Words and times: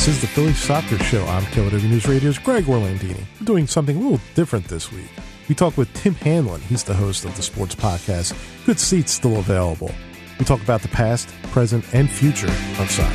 This 0.00 0.08
is 0.08 0.20
the 0.22 0.28
Philly 0.28 0.54
Soccer 0.54 0.96
Show. 0.96 1.26
I'm 1.26 1.42
KYW 1.42 1.90
News 1.90 2.08
Radio's 2.08 2.38
Greg 2.38 2.64
Orlandini. 2.64 3.22
We're 3.38 3.44
doing 3.44 3.66
something 3.66 3.98
a 3.98 4.00
little 4.00 4.20
different 4.34 4.66
this 4.66 4.90
week. 4.90 5.10
We 5.46 5.54
talk 5.54 5.76
with 5.76 5.92
Tim 5.92 6.14
Hanlon. 6.14 6.62
He's 6.62 6.82
the 6.82 6.94
host 6.94 7.26
of 7.26 7.36
the 7.36 7.42
sports 7.42 7.74
podcast. 7.74 8.34
Good 8.64 8.80
seats 8.80 9.12
still 9.12 9.36
available. 9.36 9.90
We 10.38 10.46
talk 10.46 10.62
about 10.62 10.80
the 10.80 10.88
past, 10.88 11.28
present, 11.50 11.84
and 11.92 12.10
future 12.10 12.46
of 12.46 12.90
soccer. 12.90 13.12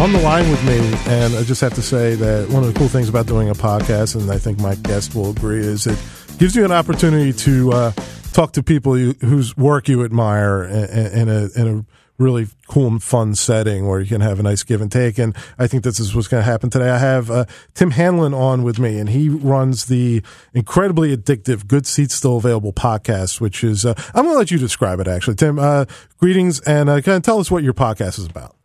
On 0.00 0.12
the 0.12 0.20
line 0.24 0.50
with 0.50 0.64
me, 0.66 0.78
and 1.06 1.36
I 1.36 1.44
just 1.44 1.60
have 1.60 1.74
to 1.74 1.82
say 1.82 2.16
that 2.16 2.48
one 2.48 2.64
of 2.64 2.74
the 2.74 2.76
cool 2.76 2.88
things 2.88 3.08
about 3.08 3.26
doing 3.26 3.48
a 3.48 3.54
podcast, 3.54 4.20
and 4.20 4.28
I 4.28 4.38
think 4.38 4.58
my 4.58 4.74
guest 4.74 5.14
will 5.14 5.30
agree, 5.30 5.60
is 5.60 5.86
it 5.86 6.02
gives 6.38 6.56
you 6.56 6.64
an 6.64 6.72
opportunity 6.72 7.32
to 7.32 7.72
uh, 7.72 7.92
talk 8.32 8.50
to 8.54 8.62
people 8.64 8.98
you, 8.98 9.12
whose 9.20 9.56
work 9.56 9.86
you 9.86 10.02
admire 10.04 10.64
in, 10.64 11.06
in 11.12 11.28
a, 11.28 11.48
in 11.54 11.78
a 11.78 11.84
really 12.18 12.46
cool 12.66 12.86
and 12.86 13.02
fun 13.02 13.34
setting 13.34 13.86
where 13.86 14.00
you 14.00 14.06
can 14.06 14.20
have 14.20 14.40
a 14.40 14.42
nice 14.42 14.62
give 14.62 14.80
and 14.80 14.90
take. 14.90 15.18
And 15.18 15.36
I 15.58 15.66
think 15.66 15.84
this 15.84 16.00
is 16.00 16.14
what's 16.14 16.28
going 16.28 16.42
to 16.42 16.50
happen 16.50 16.70
today. 16.70 16.90
I 16.90 16.98
have 16.98 17.30
uh, 17.30 17.44
Tim 17.74 17.90
Hanlon 17.90 18.34
on 18.34 18.62
with 18.62 18.78
me, 18.78 18.98
and 18.98 19.10
he 19.10 19.28
runs 19.28 19.86
the 19.86 20.22
incredibly 20.54 21.16
addictive 21.16 21.66
Good 21.66 21.86
Seats 21.86 22.14
Still 22.14 22.38
Available 22.38 22.72
podcast, 22.72 23.40
which 23.40 23.62
is, 23.62 23.84
uh, 23.84 23.94
I'm 24.14 24.24
going 24.24 24.34
to 24.34 24.38
let 24.38 24.50
you 24.50 24.58
describe 24.58 25.00
it 25.00 25.08
actually. 25.08 25.36
Tim, 25.36 25.58
uh, 25.58 25.84
greetings 26.18 26.60
and 26.60 26.88
uh, 26.88 27.00
kind 27.00 27.16
of 27.16 27.22
tell 27.22 27.38
us 27.38 27.50
what 27.50 27.62
your 27.62 27.74
podcast 27.74 28.18
is 28.18 28.26
about. 28.26 28.56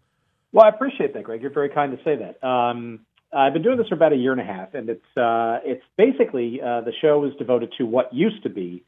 Well, 0.53 0.65
I 0.65 0.69
appreciate 0.69 1.13
that, 1.13 1.23
Greg. 1.23 1.41
You're 1.41 1.51
very 1.53 1.69
kind 1.69 1.97
to 1.97 2.03
say 2.03 2.17
that. 2.17 2.45
Um, 2.45 3.01
I've 3.33 3.53
been 3.53 3.61
doing 3.61 3.77
this 3.77 3.87
for 3.87 3.95
about 3.95 4.11
a 4.11 4.17
year 4.17 4.33
and 4.33 4.41
a 4.41 4.43
half, 4.43 4.73
and 4.73 4.89
it's 4.89 5.17
uh, 5.17 5.59
it's 5.63 5.83
basically 5.97 6.59
uh, 6.61 6.81
the 6.81 6.91
show 7.01 7.23
is 7.23 7.33
devoted 7.37 7.73
to 7.77 7.85
what 7.85 8.13
used 8.13 8.43
to 8.43 8.49
be 8.49 8.83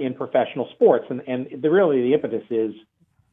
in 0.00 0.14
professional 0.14 0.66
sports, 0.72 1.04
and 1.10 1.20
and 1.28 1.62
the 1.62 1.68
really 1.68 2.00
the 2.00 2.14
impetus 2.14 2.44
is 2.48 2.72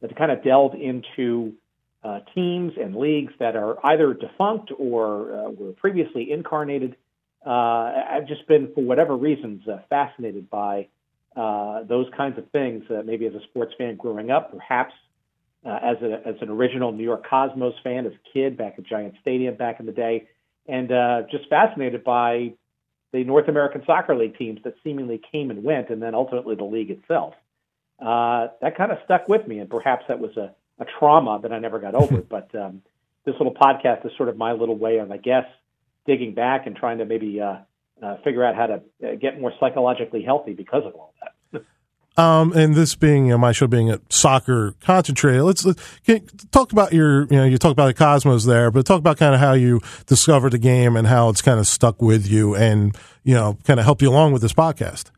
that 0.06 0.16
kind 0.16 0.30
of 0.30 0.44
delve 0.44 0.74
into 0.74 1.54
uh, 2.02 2.20
teams 2.34 2.72
and 2.78 2.94
leagues 2.94 3.32
that 3.38 3.56
are 3.56 3.84
either 3.86 4.12
defunct 4.12 4.70
or 4.78 5.34
uh, 5.34 5.50
were 5.50 5.72
previously 5.72 6.30
incarnated. 6.30 6.96
Uh, 7.44 7.50
I've 8.10 8.28
just 8.28 8.46
been, 8.46 8.70
for 8.74 8.84
whatever 8.84 9.16
reasons, 9.16 9.66
uh, 9.66 9.78
fascinated 9.88 10.50
by 10.50 10.88
uh, 11.34 11.84
those 11.84 12.06
kinds 12.14 12.36
of 12.36 12.50
things. 12.50 12.84
Uh, 12.90 13.02
maybe 13.04 13.26
as 13.26 13.34
a 13.34 13.42
sports 13.44 13.72
fan 13.78 13.96
growing 13.96 14.30
up, 14.30 14.52
perhaps 14.52 14.92
as, 15.64 15.96
a, 16.02 16.20
as 16.26 16.34
an 16.42 16.50
original 16.50 16.92
New 16.92 17.04
York 17.04 17.24
Cosmos 17.26 17.74
fan 17.82 18.04
as 18.04 18.12
a 18.12 18.32
kid 18.34 18.58
back 18.58 18.74
at 18.76 18.84
Giant 18.84 19.14
Stadium 19.22 19.56
back 19.56 19.80
in 19.80 19.86
the 19.86 19.92
day, 19.92 20.28
and 20.68 20.90
just 21.30 21.48
fascinated 21.48 22.04
by 22.04 22.52
the 23.14 23.24
North 23.24 23.48
American 23.48 23.82
Soccer 23.86 24.14
League 24.14 24.36
teams 24.36 24.60
that 24.64 24.74
seemingly 24.84 25.18
came 25.32 25.50
and 25.50 25.64
went, 25.64 25.88
and 25.88 26.02
then 26.02 26.14
ultimately 26.14 26.54
the 26.54 26.64
league 26.64 26.90
itself 26.90 27.32
uh, 28.00 28.48
that 28.60 28.76
kind 28.76 28.92
of 28.92 28.98
stuck 29.04 29.28
with 29.28 29.46
me, 29.46 29.58
and 29.58 29.70
perhaps 29.70 30.04
that 30.08 30.18
was 30.18 30.36
a, 30.36 30.54
a 30.78 30.86
trauma 30.98 31.40
that 31.42 31.52
I 31.52 31.58
never 31.58 31.78
got 31.78 31.94
over. 31.94 32.16
but 32.28 32.54
um, 32.54 32.82
this 33.24 33.34
little 33.38 33.54
podcast 33.54 34.04
is 34.04 34.12
sort 34.16 34.28
of 34.28 34.36
my 34.36 34.52
little 34.52 34.76
way 34.76 34.98
of, 34.98 35.10
I 35.10 35.16
guess, 35.16 35.46
digging 36.06 36.34
back 36.34 36.66
and 36.66 36.76
trying 36.76 36.98
to 36.98 37.04
maybe 37.04 37.40
uh, 37.40 37.56
uh, 38.02 38.16
figure 38.24 38.44
out 38.44 38.54
how 38.54 38.66
to 38.66 38.74
uh, 38.74 39.14
get 39.20 39.40
more 39.40 39.52
psychologically 39.60 40.22
healthy 40.22 40.52
because 40.52 40.82
of 40.84 40.94
all 40.94 41.14
that. 41.20 41.30
Um, 42.16 42.52
and 42.52 42.76
this 42.76 42.94
being 42.94 43.26
you 43.26 43.32
know, 43.32 43.38
my 43.38 43.50
show 43.50 43.66
being 43.66 43.90
a 43.90 44.00
soccer 44.08 44.76
concentrated, 44.80 45.42
let's, 45.42 45.64
let's 45.64 45.82
talk 46.52 46.70
about 46.70 46.92
your, 46.92 47.22
you 47.24 47.36
know, 47.36 47.44
you 47.44 47.58
talk 47.58 47.72
about 47.72 47.88
the 47.88 47.94
Cosmos 47.94 48.44
there, 48.44 48.70
but 48.70 48.86
talk 48.86 49.00
about 49.00 49.16
kind 49.16 49.34
of 49.34 49.40
how 49.40 49.54
you 49.54 49.80
discovered 50.06 50.52
the 50.52 50.58
game 50.58 50.96
and 50.96 51.08
how 51.08 51.28
it's 51.28 51.42
kind 51.42 51.58
of 51.58 51.66
stuck 51.66 52.00
with 52.00 52.24
you 52.28 52.54
and, 52.54 52.96
you 53.24 53.34
know, 53.34 53.58
kind 53.64 53.80
of 53.80 53.84
help 53.84 54.00
you 54.00 54.10
along 54.10 54.32
with 54.32 54.42
this 54.42 54.52
podcast. 54.52 55.10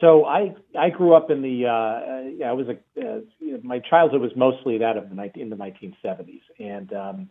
So 0.00 0.26
I 0.26 0.54
I 0.78 0.90
grew 0.90 1.14
up 1.14 1.30
in 1.30 1.42
the 1.42 1.66
uh, 1.66 2.46
I 2.46 2.52
was 2.52 2.66
a 2.68 3.00
uh, 3.00 3.20
my 3.62 3.78
childhood 3.78 4.20
was 4.20 4.32
mostly 4.36 4.78
that 4.78 4.96
of 4.96 5.08
the 5.08 5.40
in 5.40 5.48
the 5.48 5.56
1970s 5.56 6.42
and 6.58 6.92
um, 6.92 7.30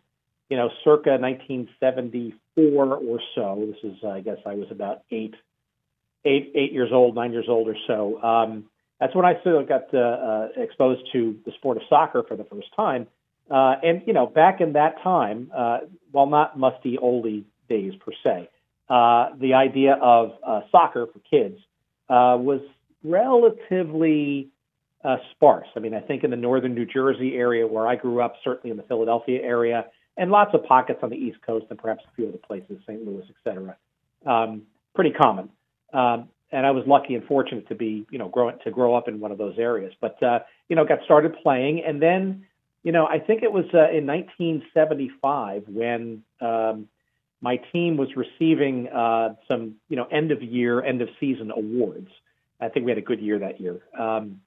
you 0.50 0.58
know 0.58 0.70
circa 0.84 1.12
1974 1.12 2.96
or 2.96 3.20
so 3.36 3.68
this 3.68 3.92
is 3.92 3.98
uh, 4.04 4.10
I 4.10 4.22
guess 4.22 4.38
I 4.46 4.56
was 4.56 4.68
about 4.72 5.04
eight 5.12 5.36
eight 6.24 6.52
eight 6.56 6.72
years 6.72 6.90
old 6.92 7.14
nine 7.14 7.32
years 7.32 7.46
old 7.48 7.68
or 7.68 7.78
so 7.86 8.22
um, 8.24 8.66
that's 9.00 9.14
when 9.14 9.26
I 9.26 9.42
sort 9.44 9.62
of 9.62 9.70
got 9.70 9.94
uh, 9.94 10.00
uh, 10.00 10.48
exposed 10.58 11.02
to 11.12 11.38
the 11.46 11.52
sport 11.52 11.78
of 11.78 11.84
soccer 11.88 12.24
for 12.28 12.36
the 12.36 12.46
first 12.46 12.68
time. 12.76 13.08
Uh, 13.52 13.76
and 13.84 14.02
you 14.08 14.14
know 14.14 14.26
back 14.26 14.60
in 14.60 14.74
that 14.74 14.96
time 15.04 15.52
uh, 15.56 15.80
while 16.12 16.26
not 16.26 16.58
musty 16.58 16.98
oldie 16.98 17.44
days 17.70 17.94
per 18.04 18.12
se 18.24 18.50
uh, 18.90 19.30
the 19.40 19.54
idea 19.54 19.94
of 20.02 20.32
uh, 20.44 20.62
soccer 20.72 21.06
for 21.06 21.20
kids 21.30 21.60
uh, 22.10 22.38
was 22.40 22.62
relatively 23.04 24.50
uh, 25.04 25.18
sparse. 25.32 25.68
I 25.76 25.80
mean, 25.80 25.94
I 25.94 26.00
think 26.00 26.24
in 26.24 26.32
the 26.32 26.38
northern 26.38 26.74
New 26.74 26.86
Jersey 26.86 27.36
area 27.36 27.68
where 27.68 27.88
I 27.88 27.96
grew 27.96 28.22
up, 28.22 28.36
certainly 28.44 28.72
in 28.72 28.78
the 28.78 28.84
Philadelphia 28.84 29.42
area, 29.42 29.86
and 30.18 30.32
lots 30.32 30.52
of 30.54 30.64
pockets 30.64 31.00
on 31.04 31.10
the 31.10 31.18
East 31.18 31.38
Coast 31.46 31.66
and 31.70 31.78
perhaps 31.78 32.04
a 32.08 32.16
few 32.16 32.28
other 32.28 32.38
places, 32.38 32.78
St. 32.88 33.06
Louis, 33.06 33.26
et 33.30 33.36
cetera. 33.44 33.76
Um, 34.26 34.64
pretty 34.96 35.12
common. 35.12 35.50
Um, 35.94 36.30
and 36.52 36.66
I 36.66 36.72
was 36.72 36.86
lucky 36.88 37.16
and 37.16 37.24
fortunate 37.26 37.68
to 37.68 37.76
be, 37.76 38.06
you 38.10 38.18
know, 38.18 38.30
grow 38.30 38.52
to 38.52 38.72
grow 38.72 38.96
up 38.96 39.08
in 39.08 39.20
one 39.20 39.32
of 39.32 39.38
those 39.38 39.56
areas. 39.58 39.94
But 40.00 40.22
uh, 40.24 40.40
you 40.70 40.76
know, 40.76 40.86
got 40.86 41.00
started 41.04 41.36
playing, 41.44 41.84
and 41.86 42.02
then, 42.02 42.46
you 42.84 42.92
know, 42.92 43.06
I 43.06 43.20
think 43.20 43.44
it 43.44 43.52
was 43.52 43.66
uh, 43.74 43.90
in 43.92 44.06
1975 44.08 45.64
when 45.68 46.24
um, 46.40 46.88
my 47.42 47.58
team 47.72 47.98
was 47.98 48.10
receiving 48.16 48.88
uh, 48.88 49.36
some, 49.48 49.76
you 49.90 49.96
know, 49.96 50.06
end 50.06 50.32
of 50.32 50.42
year, 50.42 50.84
end 50.84 51.02
of 51.02 51.10
season 51.20 51.52
awards. 51.52 52.10
I 52.60 52.70
think 52.70 52.86
we 52.86 52.92
had 52.92 52.98
a 52.98 53.02
good 53.02 53.20
year 53.20 53.40
that 53.40 53.60
year. 53.60 53.82
Um, 53.98 54.42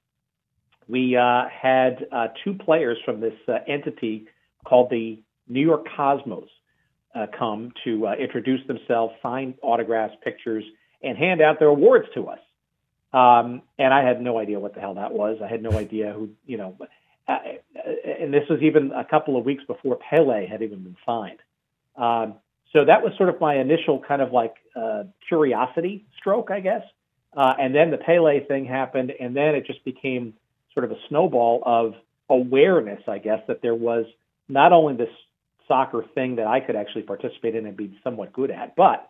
we 0.87 1.15
uh, 1.15 1.43
had 1.49 2.07
uh, 2.11 2.27
two 2.43 2.55
players 2.55 2.97
from 3.05 3.19
this 3.19 3.35
uh, 3.47 3.59
entity 3.67 4.27
called 4.65 4.89
the 4.89 5.21
New 5.47 5.61
York 5.61 5.85
Cosmos 5.95 6.49
uh, 7.15 7.27
come 7.37 7.71
to 7.83 8.07
uh, 8.07 8.13
introduce 8.13 8.65
themselves, 8.67 9.13
sign 9.21 9.55
autographs, 9.61 10.15
pictures, 10.23 10.63
and 11.01 11.17
hand 11.17 11.41
out 11.41 11.59
their 11.59 11.69
awards 11.69 12.07
to 12.15 12.27
us. 12.27 12.39
Um, 13.13 13.61
and 13.77 13.93
I 13.93 14.03
had 14.03 14.21
no 14.21 14.37
idea 14.37 14.59
what 14.59 14.73
the 14.75 14.81
hell 14.81 14.95
that 14.95 15.11
was. 15.11 15.37
I 15.43 15.47
had 15.47 15.63
no 15.63 15.71
idea 15.71 16.13
who, 16.13 16.29
you 16.45 16.57
know, 16.57 16.75
and 17.27 18.33
this 18.33 18.43
was 18.49 18.59
even 18.61 18.91
a 18.91 19.05
couple 19.05 19.37
of 19.37 19.45
weeks 19.45 19.63
before 19.65 19.97
Pele 19.97 20.47
had 20.47 20.61
even 20.61 20.83
been 20.83 20.97
signed. 21.05 21.39
Um, 21.95 22.35
so 22.73 22.85
that 22.85 23.03
was 23.03 23.13
sort 23.17 23.29
of 23.29 23.41
my 23.41 23.55
initial 23.55 24.01
kind 24.07 24.21
of 24.21 24.31
like 24.31 24.55
uh, 24.75 25.03
curiosity 25.27 26.05
stroke, 26.19 26.51
I 26.51 26.59
guess. 26.59 26.83
Uh, 27.35 27.53
and 27.59 27.73
then 27.73 27.91
the 27.91 27.97
Pele 27.97 28.45
thing 28.45 28.65
happened, 28.65 29.11
and 29.19 29.35
then 29.35 29.55
it 29.55 29.65
just 29.65 29.83
became 29.85 30.33
sort 30.73 30.83
of 30.83 30.91
a 30.91 30.99
snowball 31.07 31.61
of 31.65 31.93
awareness, 32.29 33.01
I 33.07 33.19
guess, 33.19 33.39
that 33.47 33.61
there 33.61 33.75
was 33.75 34.05
not 34.47 34.71
only 34.71 34.95
this 34.95 35.13
soccer 35.67 36.03
thing 36.15 36.37
that 36.37 36.47
I 36.47 36.59
could 36.59 36.75
actually 36.75 37.03
participate 37.03 37.55
in 37.55 37.65
and 37.65 37.77
be 37.77 37.99
somewhat 38.03 38.33
good 38.33 38.51
at, 38.51 38.75
but 38.75 39.09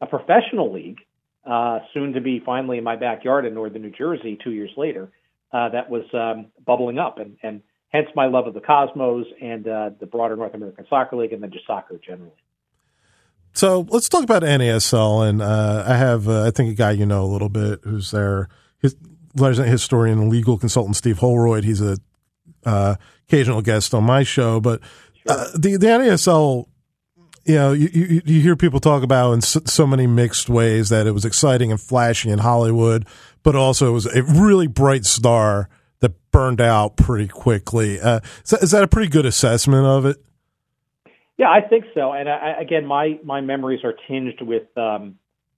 a 0.00 0.06
professional 0.06 0.72
league, 0.72 0.98
uh, 1.44 1.80
soon 1.94 2.12
to 2.14 2.20
be 2.20 2.42
finally 2.44 2.78
in 2.78 2.84
my 2.84 2.96
backyard 2.96 3.44
in 3.44 3.54
northern 3.54 3.82
New 3.82 3.90
Jersey 3.90 4.38
two 4.42 4.50
years 4.50 4.70
later, 4.76 5.10
uh, 5.52 5.68
that 5.70 5.90
was 5.90 6.04
um, 6.12 6.46
bubbling 6.64 6.98
up. 6.98 7.18
And, 7.18 7.36
and 7.42 7.62
hence 7.88 8.08
my 8.14 8.26
love 8.26 8.46
of 8.46 8.54
the 8.54 8.60
Cosmos 8.60 9.26
and 9.40 9.66
uh, 9.66 9.90
the 9.98 10.06
broader 10.06 10.36
North 10.36 10.54
American 10.54 10.86
Soccer 10.88 11.16
League 11.16 11.32
and 11.32 11.42
then 11.42 11.50
just 11.50 11.66
soccer 11.66 11.98
generally. 12.04 12.32
So 13.52 13.86
let's 13.88 14.08
talk 14.08 14.22
about 14.22 14.42
NASL, 14.42 15.28
and 15.28 15.42
uh, 15.42 15.84
I 15.86 15.96
have 15.96 16.28
uh, 16.28 16.46
I 16.46 16.50
think 16.50 16.70
a 16.70 16.74
guy 16.74 16.92
you 16.92 17.06
know 17.06 17.24
a 17.24 17.26
little 17.26 17.48
bit 17.48 17.80
who's 17.82 18.10
there, 18.10 18.48
his 18.78 18.96
resident 19.34 19.70
historian 19.70 20.18
and 20.20 20.30
legal 20.30 20.56
consultant 20.58 20.96
Steve 20.96 21.18
Holroyd. 21.18 21.64
He's 21.64 21.80
a 21.80 21.98
uh, 22.64 22.96
occasional 23.28 23.62
guest 23.62 23.94
on 23.94 24.04
my 24.04 24.22
show, 24.22 24.60
but 24.60 24.80
uh, 25.28 25.46
the 25.54 25.76
the 25.76 25.86
NASL, 25.86 26.66
you 27.44 27.54
know, 27.54 27.72
you, 27.72 27.88
you, 27.92 28.22
you 28.24 28.40
hear 28.40 28.56
people 28.56 28.80
talk 28.80 29.02
about 29.02 29.32
in 29.32 29.40
so, 29.40 29.60
so, 29.64 29.86
many 29.86 30.06
mixed 30.06 30.48
ways 30.48 30.88
that 30.88 31.06
it 31.06 31.12
was 31.12 31.24
exciting 31.24 31.70
and 31.70 31.80
flashy 31.80 32.30
in 32.30 32.38
Hollywood, 32.38 33.06
but 33.42 33.56
also 33.56 33.88
it 33.88 33.92
was 33.92 34.06
a 34.06 34.22
really 34.22 34.66
bright 34.66 35.04
star 35.04 35.68
that 36.00 36.12
burned 36.30 36.60
out 36.60 36.96
pretty 36.96 37.28
quickly. 37.28 38.00
Uh, 38.00 38.20
is, 38.44 38.50
that, 38.50 38.62
is 38.62 38.70
that 38.70 38.82
a 38.82 38.88
pretty 38.88 39.10
good 39.10 39.26
assessment 39.26 39.86
of 39.86 40.06
it? 40.06 40.16
Yeah, 41.40 41.48
I 41.48 41.62
think 41.66 41.86
so. 41.94 42.12
And 42.12 42.28
I, 42.28 42.56
again, 42.60 42.84
my 42.84 43.18
my 43.24 43.40
memories 43.40 43.80
are 43.82 43.94
tinged 44.06 44.42
with 44.42 44.64
um, 44.76 45.14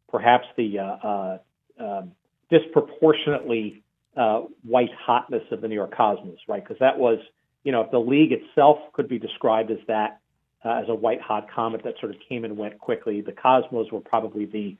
perhaps 0.08 0.44
the 0.56 0.78
uh, 0.78 0.84
uh, 0.84 1.38
um, 1.80 2.12
disproportionately 2.50 3.82
uh, 4.16 4.42
white 4.62 4.92
hotness 4.96 5.42
of 5.50 5.60
the 5.60 5.66
New 5.66 5.74
York 5.74 5.92
Cosmos, 5.92 6.38
right? 6.46 6.62
Because 6.62 6.78
that 6.78 7.00
was, 7.00 7.18
you 7.64 7.72
know, 7.72 7.80
if 7.80 7.90
the 7.90 7.98
league 7.98 8.30
itself 8.30 8.78
could 8.92 9.08
be 9.08 9.18
described 9.18 9.72
as 9.72 9.78
that, 9.88 10.20
uh, 10.64 10.68
as 10.80 10.84
a 10.88 10.94
white 10.94 11.20
hot 11.20 11.48
comet 11.52 11.82
that 11.82 11.94
sort 11.98 12.14
of 12.14 12.20
came 12.28 12.44
and 12.44 12.56
went 12.56 12.78
quickly, 12.78 13.20
the 13.20 13.32
Cosmos 13.32 13.90
were 13.90 13.98
probably 13.98 14.44
the, 14.44 14.76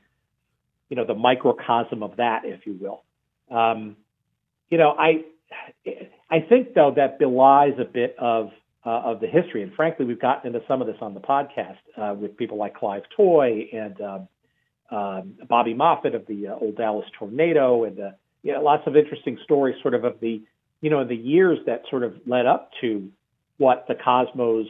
you 0.87 0.95
know, 0.95 1.05
the 1.05 1.15
microcosm 1.15 2.01
of 2.01 2.15
that, 2.15 2.43
if 2.45 2.65
you 2.65 2.77
will. 2.79 3.03
Um, 3.53 3.97
you 4.69 4.77
know, 4.77 4.95
I 4.97 5.25
I 6.31 6.39
think 6.47 6.75
though 6.75 6.93
that 6.95 7.19
belies 7.19 7.73
a 7.77 7.83
bit 7.83 8.15
of 8.17 8.51
uh, 8.85 8.89
of 8.89 9.19
the 9.19 9.27
history. 9.27 9.63
And 9.63 9.73
frankly, 9.73 10.05
we've 10.05 10.19
gotten 10.19 10.53
into 10.53 10.65
some 10.67 10.81
of 10.81 10.87
this 10.87 10.97
on 11.01 11.13
the 11.13 11.19
podcast 11.19 11.77
uh, 11.97 12.13
with 12.13 12.35
people 12.37 12.57
like 12.57 12.75
Clive 12.75 13.03
Toye 13.15 13.69
and 13.71 14.01
um, 14.01 14.27
um, 14.91 15.33
Bobby 15.47 15.73
Moffat 15.73 16.15
of 16.15 16.25
the 16.27 16.47
uh, 16.47 16.55
old 16.55 16.77
Dallas 16.77 17.05
Tornado, 17.17 17.85
and 17.85 17.99
uh, 17.99 18.11
you 18.43 18.53
know, 18.53 18.61
lots 18.61 18.83
of 18.85 18.95
interesting 18.95 19.37
stories, 19.43 19.75
sort 19.81 19.93
of 19.93 20.03
of 20.03 20.19
the 20.19 20.41
you 20.81 20.89
know 20.89 21.05
the 21.05 21.15
years 21.15 21.59
that 21.65 21.83
sort 21.89 22.03
of 22.03 22.15
led 22.25 22.45
up 22.45 22.71
to 22.81 23.09
what 23.57 23.85
the 23.87 23.95
Cosmos 23.95 24.67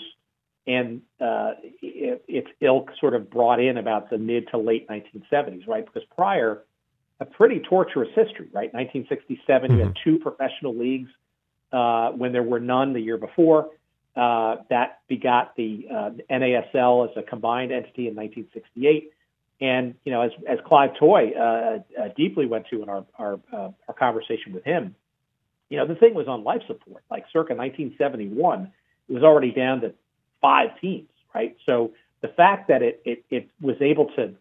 and 0.65 1.01
uh, 1.19 1.51
its 1.81 2.48
ilk 2.62 2.92
sort 3.00 3.15
of 3.15 3.30
brought 3.30 3.60
in 3.60 3.77
about 3.77 4.10
the 4.10 4.18
mid 4.18 4.48
to 4.50 4.57
late 4.57 4.88
1970s, 4.88 5.68
right? 5.68 5.86
Because 5.86 6.07
prior, 6.15 6.63
a 7.19 7.25
pretty 7.25 7.60
torturous 7.60 8.10
history, 8.15 8.48
right? 8.54 8.74
1967, 8.74 9.39
mm-hmm. 9.45 9.74
you 9.74 9.86
had 9.86 9.94
mm-hmm. 9.94 10.10
two 10.10 10.19
professional 10.19 10.77
leagues 10.77 11.10
uh, 11.74 12.12
when 12.12 12.31
there 12.31 12.44
were 12.44 12.60
none 12.60 12.94
the 12.94 13.01
year 13.01 13.18
before. 13.18 13.71
Uh, 14.15 14.57
that 14.69 15.00
begot 15.07 15.56
the 15.56 15.88
uh, 15.92 16.10
NASL 16.30 17.10
as 17.10 17.18
a 17.18 17.24
combined 17.24 17.71
entity 17.71 18.07
in 18.07 18.15
1968. 18.15 19.12
And 19.60 19.95
you 20.04 20.12
know, 20.12 20.21
as 20.21 20.31
as 20.48 20.60
Clive 20.68 20.92
Toye 21.00 21.31
uh, 21.31 21.80
uh, 22.00 22.10
deeply 22.15 22.45
went 22.45 22.68
to 22.69 22.83
in 22.83 22.89
our 22.89 23.06
our, 23.18 23.39
uh, 23.51 23.69
our 23.88 23.95
conversation 23.98 24.54
with 24.54 24.63
him, 24.63 24.95
you 25.69 25.77
know, 25.77 25.88
the 25.88 25.95
thing 25.95 26.13
was 26.13 26.27
on 26.27 26.44
life 26.44 26.62
support. 26.68 27.04
Like 27.10 27.25
circa 27.33 27.56
1971, 27.56 28.71
it 29.10 29.13
was 29.13 29.24
already 29.24 29.51
down 29.51 29.81
to 29.81 29.94
five 30.42 30.80
teams, 30.80 31.10
right? 31.33 31.56
So 31.65 31.94
the 32.21 32.27
fact 32.27 32.68
that 32.68 32.83
it 32.83 33.01
it, 33.06 33.25
it 33.31 33.50
was 33.62 33.77
able 33.81 34.07
to, 34.15 34.33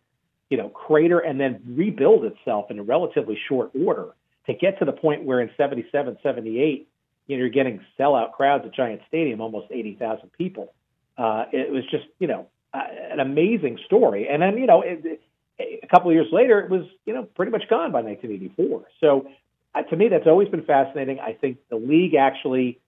you 0.50 0.58
know, 0.58 0.68
crater 0.68 1.18
and 1.18 1.40
then 1.40 1.62
rebuild 1.66 2.24
itself 2.24 2.70
in 2.70 2.78
a 2.78 2.82
relatively 2.82 3.38
short 3.48 3.70
order 3.74 4.08
to 4.46 4.54
get 4.54 4.78
to 4.80 4.84
the 4.84 4.92
point 4.92 5.24
where 5.24 5.40
in 5.40 5.50
77, 5.56 6.18
78, 6.22 6.88
you 7.32 7.38
know, 7.38 7.44
you're 7.44 7.48
getting 7.48 7.80
sellout 7.98 8.32
crowds 8.32 8.66
at 8.66 8.74
Giant 8.74 9.00
Stadium, 9.08 9.40
almost 9.40 9.68
80,000 9.70 10.30
people. 10.32 10.74
Uh, 11.16 11.46
it 11.50 11.72
was 11.72 11.82
just, 11.90 12.04
you 12.18 12.26
know, 12.26 12.46
an 12.74 13.20
amazing 13.20 13.78
story. 13.86 14.28
And 14.28 14.42
then, 14.42 14.58
you 14.58 14.66
know, 14.66 14.82
it, 14.82 15.22
a 15.58 15.86
couple 15.86 16.10
of 16.10 16.14
years 16.14 16.28
later, 16.30 16.60
it 16.60 16.70
was, 16.70 16.82
you 17.06 17.14
know, 17.14 17.22
pretty 17.22 17.50
much 17.50 17.62
gone 17.70 17.90
by 17.90 18.02
1984. 18.02 18.84
So 19.00 19.28
uh, 19.74 19.82
to 19.82 19.96
me, 19.96 20.08
that's 20.08 20.26
always 20.26 20.48
been 20.48 20.64
fascinating. 20.64 21.20
I 21.20 21.32
think 21.32 21.56
the 21.70 21.76
league 21.76 22.14
actually 22.14 22.80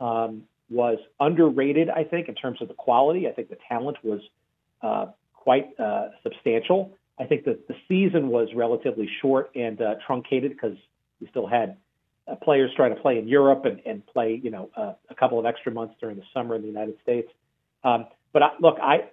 um, 0.00 0.44
was 0.70 0.98
underrated, 1.18 1.90
I 1.90 2.04
think, 2.04 2.28
in 2.28 2.34
terms 2.34 2.62
of 2.62 2.68
the 2.68 2.74
quality. 2.74 3.28
I 3.28 3.32
think 3.32 3.50
the 3.50 3.58
talent 3.68 3.98
was 4.02 4.20
uh, 4.80 5.06
quite 5.34 5.78
uh, 5.78 6.08
substantial. 6.22 6.96
I 7.18 7.24
think 7.24 7.44
that 7.44 7.68
the 7.68 7.76
season 7.86 8.28
was 8.28 8.48
relatively 8.54 9.10
short 9.20 9.50
and 9.54 9.78
uh, 9.82 9.96
truncated 10.06 10.52
because 10.52 10.78
we 11.20 11.28
still 11.28 11.46
had 11.46 11.76
uh, 12.26 12.36
players 12.36 12.70
trying 12.76 12.94
to 12.94 13.00
play 13.00 13.18
in 13.18 13.28
Europe 13.28 13.64
and, 13.64 13.80
and 13.86 14.06
play, 14.06 14.40
you 14.42 14.50
know, 14.50 14.70
uh, 14.76 14.92
a 15.08 15.14
couple 15.14 15.38
of 15.38 15.46
extra 15.46 15.72
months 15.72 15.94
during 16.00 16.16
the 16.16 16.24
summer 16.34 16.54
in 16.54 16.62
the 16.62 16.68
United 16.68 16.96
States. 17.02 17.30
Um, 17.84 18.06
but 18.32 18.42
I, 18.42 18.50
look, 18.60 18.78
I, 18.80 19.04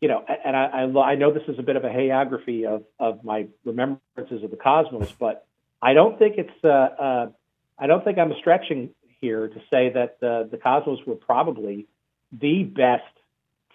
you 0.00 0.08
know, 0.08 0.24
and 0.44 0.56
I, 0.56 0.86
I, 0.86 1.12
I 1.12 1.14
know 1.16 1.32
this 1.32 1.42
is 1.48 1.58
a 1.58 1.62
bit 1.62 1.76
of 1.76 1.84
a 1.84 1.88
hagiography 1.88 2.66
of, 2.66 2.84
of 2.98 3.24
my 3.24 3.48
remembrances 3.64 4.42
of 4.42 4.50
the 4.50 4.56
Cosmos, 4.56 5.12
but 5.18 5.46
I 5.82 5.92
don't 5.92 6.18
think 6.18 6.36
it's, 6.38 6.64
uh, 6.64 6.68
uh, 6.68 7.30
I 7.78 7.86
don't 7.86 8.04
think 8.04 8.18
I'm 8.18 8.32
stretching 8.40 8.90
here 9.20 9.48
to 9.48 9.60
say 9.70 9.90
that 9.90 10.16
uh, 10.22 10.44
the 10.50 10.58
Cosmos 10.62 11.00
were 11.06 11.16
probably 11.16 11.86
the 12.32 12.64
best 12.64 13.04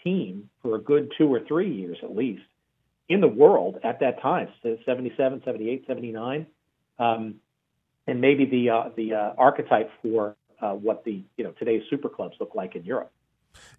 team 0.03 0.49
for 0.61 0.75
a 0.75 0.79
good 0.79 1.11
two 1.17 1.31
or 1.33 1.41
three 1.41 1.73
years 1.73 1.97
at 2.03 2.15
least 2.15 2.43
in 3.07 3.21
the 3.21 3.27
world 3.27 3.77
at 3.83 3.99
that 3.99 4.21
time, 4.21 4.47
77, 4.63 5.41
78, 5.45 5.85
79. 5.87 6.47
Um, 6.97 7.35
and 8.07 8.21
maybe 8.21 8.45
the 8.45 8.69
uh, 8.69 8.89
the 8.95 9.13
uh, 9.13 9.33
archetype 9.37 9.89
for 10.01 10.35
uh, 10.61 10.73
what 10.73 11.03
the 11.03 11.23
you 11.37 11.43
know 11.43 11.51
today's 11.51 11.83
super 11.89 12.09
clubs 12.09 12.35
look 12.39 12.55
like 12.55 12.75
in 12.75 12.83
Europe. 12.83 13.11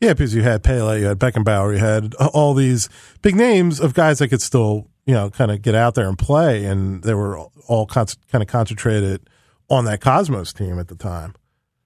Yeah, 0.00 0.14
because 0.14 0.34
you 0.34 0.42
had 0.42 0.62
Pele, 0.62 1.00
you 1.00 1.06
had 1.06 1.18
Beckenbauer, 1.18 1.74
you 1.74 1.78
had 1.78 2.14
all 2.14 2.54
these 2.54 2.88
big 3.22 3.36
names 3.36 3.78
of 3.80 3.92
guys 3.92 4.20
that 4.20 4.28
could 4.28 4.40
still, 4.40 4.88
you 5.04 5.14
know, 5.14 5.28
kind 5.28 5.50
of 5.50 5.60
get 5.60 5.74
out 5.74 5.94
there 5.94 6.08
and 6.08 6.18
play, 6.18 6.64
and 6.64 7.02
they 7.02 7.14
were 7.14 7.38
all 7.66 7.86
con- 7.86 8.06
kind 8.30 8.42
of 8.42 8.48
concentrated 8.48 9.28
on 9.68 9.84
that 9.84 10.00
Cosmos 10.00 10.52
team 10.52 10.78
at 10.78 10.88
the 10.88 10.94
time. 10.94 11.34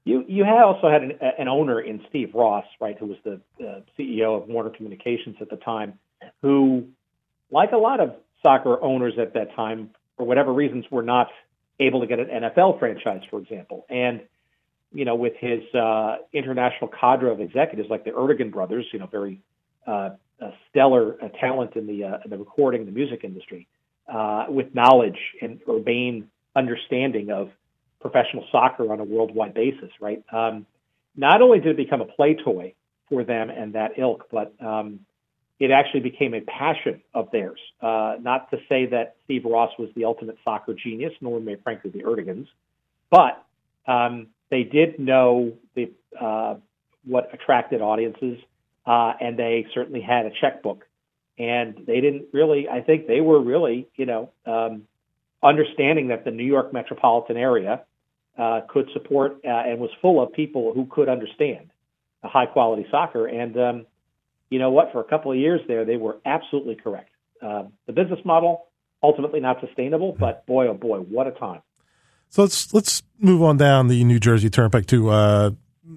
You 0.05 0.25
you 0.27 0.45
had 0.45 0.63
also 0.63 0.89
had 0.91 1.03
an, 1.03 1.13
an 1.39 1.49
owner 1.49 1.81
in 1.81 2.01
Steve 2.09 2.31
Ross, 2.35 2.65
right, 2.81 2.97
who 2.99 3.07
was 3.07 3.19
the 3.25 3.41
uh, 3.65 3.81
CEO 3.99 4.41
of 4.41 4.49
Warner 4.49 4.71
Communications 4.71 5.37
at 5.41 5.51
the 5.51 5.57
time, 5.57 5.99
who, 6.43 6.87
like 7.51 7.73
a 7.73 7.77
lot 7.77 8.01
of 8.01 8.15
soccer 8.43 8.83
owners 8.83 9.15
at 9.21 9.35
that 9.35 9.55
time, 9.55 9.91
for 10.17 10.25
whatever 10.25 10.53
reasons, 10.53 10.85
were 10.91 11.03
not 11.03 11.29
able 11.81 12.01
to 12.01 12.07
get 12.07 12.21
an 12.21 12.27
NFL 12.27 12.79
franchise, 12.79 13.23
for 13.31 13.41
example, 13.41 13.87
and 13.89 14.21
you 14.93 15.05
know, 15.05 15.15
with 15.15 15.35
his 15.39 15.63
uh, 15.75 16.17
international 16.33 16.89
cadre 16.89 17.31
of 17.31 17.41
executives 17.41 17.89
like 17.89 18.05
the 18.05 18.11
Ertegun 18.11 18.51
brothers, 18.51 18.87
you 18.93 18.99
know, 18.99 19.07
very 19.07 19.41
uh, 19.87 20.11
stellar 20.69 21.17
uh, 21.23 21.29
talent 21.41 21.77
in 21.77 21.87
the 21.87 22.05
uh, 22.05 22.19
in 22.25 22.31
the 22.31 22.39
recording, 22.39 22.87
the 22.87 22.93
music 22.93 23.23
industry, 23.25 23.69
uh, 24.13 24.47
with 24.49 24.75
knowledge 24.75 25.19
and 25.41 25.61
urbane 25.69 26.29
understanding 26.57 27.31
of 27.31 27.51
professional 28.01 28.45
soccer 28.51 28.93
on 28.93 28.99
a 28.99 29.05
worldwide 29.05 29.55
basis, 29.55 29.91
right? 30.01 30.25
Um, 30.33 30.67
not 31.17 31.43
only 31.43 31.61
did 31.61 31.73
it 31.73 31.77
become 31.77 32.01
a 32.01 32.07
play 32.07 32.35
toy 32.35 32.75
for 33.09 33.25
them 33.25 33.51
and 33.51 33.75
that 33.75 33.93
ilk, 33.99 34.27
but 34.31 34.55
um, 34.65 35.01
it 35.61 35.71
actually 35.71 36.01
became 36.01 36.33
a 36.33 36.41
passion 36.41 37.03
of 37.13 37.29
theirs. 37.31 37.61
Uh, 37.83 38.15
not 38.21 38.51
to 38.51 38.57
say 38.69 38.87
that 38.87 39.17
Steve 39.25 39.45
Ross 39.45 39.71
was 39.79 39.91
the 39.95 40.07
ultimate 40.07 40.39
soccer 40.43 40.75
genius, 40.75 41.13
nor, 41.21 41.39
may 41.39 41.57
frankly, 41.57 41.91
the 41.91 42.03
Erteguns, 42.03 42.49
but 43.11 43.45
um, 43.87 44.29
they 44.51 44.63
did 44.63 44.99
know 44.99 45.53
the 45.75 45.93
uh, 46.19 46.57
what 47.05 47.33
attracted 47.33 47.83
audiences, 47.83 48.39
uh, 48.87 49.13
and 49.21 49.39
they 49.39 49.67
certainly 49.75 50.01
had 50.01 50.27
a 50.27 50.31
checkbook. 50.41 50.87
And 51.39 51.75
they 51.87 52.01
didn't 52.01 52.27
really. 52.33 52.69
I 52.69 52.81
think 52.81 53.07
they 53.07 53.21
were 53.21 53.41
really, 53.41 53.89
you 53.97 54.07
know, 54.07 54.31
um, 54.47 54.87
understanding 55.43 56.09
that 56.09 56.25
the 56.25 56.31
New 56.31 56.45
York 56.45 56.73
metropolitan 56.73 57.37
area 57.37 57.83
uh, 58.39 58.61
could 58.69 58.89
support 58.93 59.41
uh, 59.45 59.49
and 59.49 59.79
was 59.79 59.91
full 60.01 60.23
of 60.23 60.33
people 60.33 60.73
who 60.75 60.87
could 60.87 61.09
understand 61.09 61.71
high 62.23 62.47
quality 62.47 62.87
soccer. 62.91 63.27
And 63.27 63.57
um, 63.59 63.87
you 64.51 64.59
know 64.59 64.71
what? 64.71 64.93
For 64.93 65.01
a 65.01 65.05
couple 65.05 65.33
of 65.33 65.39
years 65.39 65.61
there, 65.67 65.85
they 65.85 65.97
were 65.97 66.19
absolutely 66.27 66.75
correct. 66.75 67.11
Uh, 67.41 67.65
the 67.87 67.93
business 67.93 68.21
model 68.25 68.67
ultimately 69.03 69.41
not 69.41 69.61
sustainable, 69.61 70.15
but 70.19 70.45
boy, 70.47 70.69
oh 70.69 70.75
boy, 70.75 70.99
what 70.99 71.27
a 71.27 71.31
time! 71.31 71.63
So 72.29 72.43
let's 72.43 72.73
let's 72.75 73.03
move 73.19 73.43
on 73.43 73.57
down 73.57 73.89
the 73.89 74.05
New 74.05 74.19
Jersey 74.21 74.51
Turnpike 74.51 74.87
to 74.87 75.09
uh, 75.09 75.51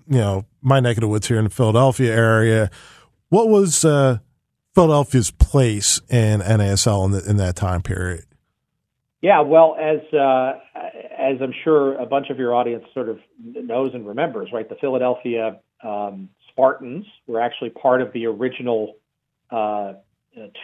you 0.08 0.18
know 0.18 0.46
my 0.62 0.80
neck 0.80 0.98
of 0.98 1.02
the 1.02 1.08
woods 1.08 1.28
here 1.28 1.38
in 1.38 1.44
the 1.44 1.50
Philadelphia 1.50 2.16
area. 2.16 2.72
What 3.30 3.50
was 3.50 3.84
uh, 3.84 4.20
Philadelphia's 4.76 5.32
place 5.32 6.00
in 6.10 6.40
NASL 6.40 7.06
in, 7.06 7.12
the, 7.12 7.30
in 7.30 7.38
that 7.38 7.56
time 7.56 7.82
period? 7.82 8.26
Yeah, 9.22 9.42
well, 9.42 9.76
as 9.80 10.02
uh, 10.14 10.60
as 11.18 11.38
I'm 11.42 11.54
sure 11.64 11.96
a 11.96 12.06
bunch 12.06 12.30
of 12.30 12.38
your 12.38 12.54
audience 12.54 12.84
sort 12.94 13.10
of 13.10 13.20
knows 13.42 13.92
and 13.94 14.06
remembers, 14.08 14.50
right? 14.54 14.68
The 14.68 14.76
Philadelphia 14.76 15.60
um, 15.84 16.30
Spartans 16.54 17.06
were 17.28 17.42
actually 17.42 17.72
part 17.72 18.02
of 18.02 18.14
the 18.14 18.28
original 18.28 18.96
uh, 19.52 19.94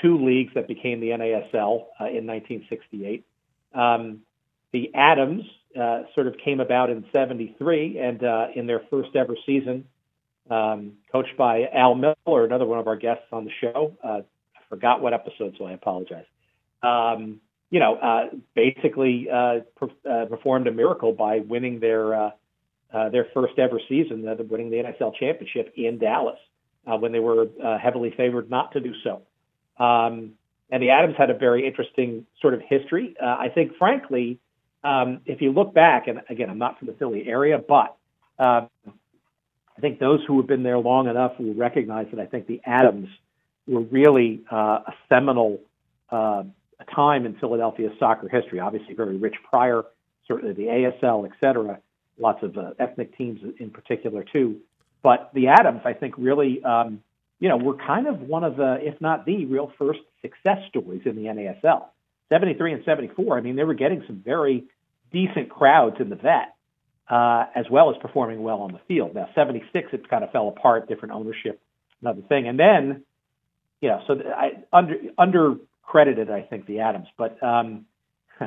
two 0.01 0.25
leagues 0.25 0.53
that 0.55 0.67
became 0.67 1.00
the 1.00 1.10
NASL 1.10 1.86
uh, 2.00 2.05
in 2.05 2.25
1968. 2.25 3.25
Um, 3.74 4.22
the 4.72 4.93
Atoms 4.96 5.43
uh, 5.79 6.03
sort 6.15 6.27
of 6.27 6.36
came 6.43 6.60
about 6.60 6.89
in 6.89 7.05
73 7.12 8.00
and 8.00 8.24
uh, 8.24 8.48
in 8.55 8.67
their 8.67 8.81
first 8.89 9.15
ever 9.15 9.36
season, 9.46 9.86
um, 10.50 10.93
coached 11.12 11.38
by 11.38 11.67
Al 11.74 11.96
Miller, 11.96 12.46
another 12.46 12.65
one 12.65 12.79
of 12.79 12.88
our 12.88 12.96
guests 12.96 13.25
on 13.31 13.46
the 13.46 13.51
show. 13.62 13.96
Uh, 14.03 14.22
I 14.55 14.62
forgot 14.69 15.01
what 15.01 15.13
episode, 15.13 15.55
so 15.58 15.65
I 15.65 15.74
apologize. 15.74 16.25
Um, 16.81 17.41
you 17.69 17.79
know, 17.79 17.96
uh, 17.96 18.36
basically 18.55 19.27
per- 19.29 20.25
performed 20.25 20.67
a 20.67 20.72
miracle 20.72 21.13
by 21.13 21.39
winning 21.39 21.79
their 21.79 22.34
uh, 22.93 23.10
their 23.10 23.27
first 23.34 23.58
ever 23.60 23.79
season, 23.88 24.24
winning 24.50 24.69
the 24.69 24.77
NSL 24.77 25.13
championship 25.19 25.74
in 25.75 26.00
Dallas 26.00 26.39
uh, 26.88 26.98
when 26.98 27.12
they 27.12 27.19
were 27.19 27.48
uh, 27.63 27.77
heavily 27.77 28.13
favored 28.15 28.50
not 28.50 28.72
to 28.74 28.79
do 28.79 28.93
so. 29.03 29.22
Um, 29.84 30.34
and 30.72 30.84
the 30.84 30.91
Atoms 30.91 31.15
had 31.17 31.29
a 31.29 31.38
very 31.38 31.65
interesting 31.65 32.25
sort 32.41 32.53
of 32.53 32.62
history. 32.67 33.15
Uh, 33.22 33.25
I 33.25 33.50
think, 33.53 33.75
frankly, 33.77 34.39
um, 34.84 35.22
if 35.25 35.41
you 35.41 35.51
look 35.51 35.74
back, 35.74 36.08
and 36.08 36.22
again, 36.29 36.50
I'm 36.50 36.58
not 36.58 36.79
from 36.79 36.88
the 36.88 36.93
Philly 36.93 37.27
area, 37.27 37.58
but 37.58 37.96
uh, 38.38 38.67
I 38.88 39.81
think 39.81 40.00
those 40.00 40.19
who 40.27 40.38
have 40.38 40.48
been 40.48 40.63
there 40.63 40.77
long 40.77 41.08
enough 41.08 41.34
will 41.39 41.53
recognize 41.53 42.08
that 42.12 42.19
I 42.19 42.25
think 42.25 42.48
the 42.48 42.62
Atoms 42.65 43.10
were 43.67 43.81
really 43.81 44.41
uh, 44.51 44.79
a 44.88 44.93
seminal 45.10 45.60
uh, 46.12 46.43
time 46.93 47.25
in 47.25 47.36
Philadelphia 47.36 47.89
soccer 48.00 48.29
history. 48.29 48.60
Obviously, 48.60 48.93
very 48.93 49.17
rich 49.17 49.36
prior, 49.50 49.84
certainly 50.27 50.53
the 50.53 50.63
ASL, 50.63 51.25
et 51.25 51.31
cetera, 51.39 51.79
lots 52.19 52.43
of 52.43 52.57
uh, 52.57 52.71
ethnic 52.79 53.17
teams 53.17 53.39
in 53.59 53.69
particular 53.69 54.23
too. 54.23 54.59
But 55.01 55.31
the 55.33 55.47
Atoms, 55.47 55.81
I 55.85 55.93
think, 55.93 56.15
really, 56.17 56.61
um, 56.63 57.01
you 57.39 57.47
know, 57.47 57.57
were 57.57 57.75
kind 57.75 58.07
of 58.07 58.21
one 58.21 58.43
of 58.43 58.57
the, 58.57 58.77
if 58.81 58.99
not 58.99 59.25
the 59.25 59.45
real 59.45 59.71
first 59.77 59.99
success 60.21 60.59
stories 60.67 61.01
in 61.05 61.15
the 61.15 61.23
NASL. 61.23 61.85
73 62.29 62.73
and 62.73 62.83
74, 62.83 63.38
I 63.38 63.41
mean, 63.41 63.55
they 63.55 63.63
were 63.63 63.73
getting 63.73 64.03
some 64.05 64.21
very 64.23 64.65
decent 65.11 65.49
crowds 65.49 65.95
in 65.99 66.09
the 66.09 66.15
vet, 66.15 66.55
uh, 67.09 67.45
as 67.55 67.65
well 67.71 67.89
as 67.89 67.95
performing 68.01 68.43
well 68.43 68.61
on 68.61 68.71
the 68.71 68.79
field. 68.88 69.15
Now, 69.15 69.29
76, 69.33 69.89
it 69.93 70.09
kind 70.09 70.23
of 70.23 70.31
fell 70.31 70.49
apart, 70.49 70.88
different 70.88 71.13
ownership, 71.15 71.59
another 72.01 72.21
thing. 72.27 72.47
And 72.47 72.59
then, 72.59 73.03
you 73.81 73.89
know, 73.89 74.01
so 74.05 74.15
I 74.35 74.63
under 74.71 74.95
under 75.17 75.55
credited, 75.81 76.29
I 76.29 76.41
think, 76.41 76.67
the 76.67 76.81
Atoms. 76.81 77.07
but 77.17 77.41
um, 77.41 77.85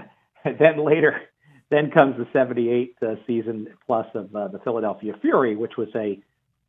then 0.44 0.84
later, 0.84 1.22
then 1.72 1.90
comes 1.90 2.16
the 2.16 2.26
78 2.32 2.96
uh, 3.02 3.14
season 3.26 3.68
plus 3.86 4.06
of 4.14 4.34
uh, 4.36 4.48
the 4.48 4.58
Philadelphia 4.58 5.14
Fury, 5.20 5.56
which 5.56 5.76
was 5.76 5.88
a 5.94 6.20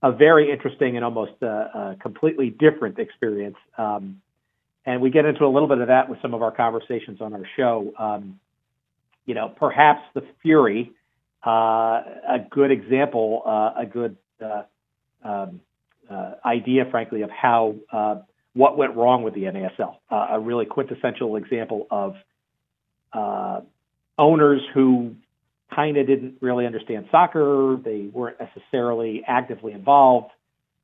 a 0.03 0.12
very 0.12 0.51
interesting 0.51 0.98
and 0.98 1.05
almost 1.05 1.31
uh, 1.41 1.45
uh, 1.45 1.95
completely 2.01 2.50
different 2.50 3.00
experience. 3.00 3.55
Um, 3.77 4.22
and 4.86 5.01
we 5.01 5.10
get 5.10 5.24
into 5.24 5.45
a 5.45 5.48
little 5.48 5.69
bit 5.69 5.77
of 5.77 5.88
that 5.88 6.10
with 6.10 6.22
some 6.22 6.33
of 6.33 6.41
our 6.41 6.51
conversations 6.51 7.22
on 7.22 7.33
our 7.33 7.48
show. 7.55 7.93
Um, 7.98 8.39
you 9.25 9.33
know, 9.33 9.48
perhaps 9.48 10.01
the 10.13 10.24
Fury, 10.41 10.91
uh, 11.45 11.50
a 11.50 12.39
good 12.51 12.69
example, 12.69 13.43
uh, 13.45 13.81
a 13.81 13.86
good 13.86 14.17
uh, 14.43 14.63
um, 15.24 15.62
uh, 16.12 16.33
idea, 16.45 16.83
frankly, 16.91 17.22
of 17.22 17.29
how 17.29 17.75
uh, 17.91 18.15
what 18.53 18.77
went 18.77 18.98
wrong 18.98 19.24
with 19.24 19.36
the 19.36 19.43
NASL. 19.43 19.95
Uh, 20.12 20.27
a 20.31 20.39
really 20.39 20.65
quintessential 20.65 21.38
example 21.38 21.88
of 21.89 22.15
owners 24.17 24.62
who 24.74 25.15
kind 25.74 25.98
of 25.98 26.08
didn't 26.08 26.36
really 26.41 26.65
understand 26.65 27.08
soccer. 27.12 27.77
They 27.84 28.10
weren't 28.12 28.38
necessarily 28.39 29.24
actively 29.27 29.74
involved. 29.74 30.32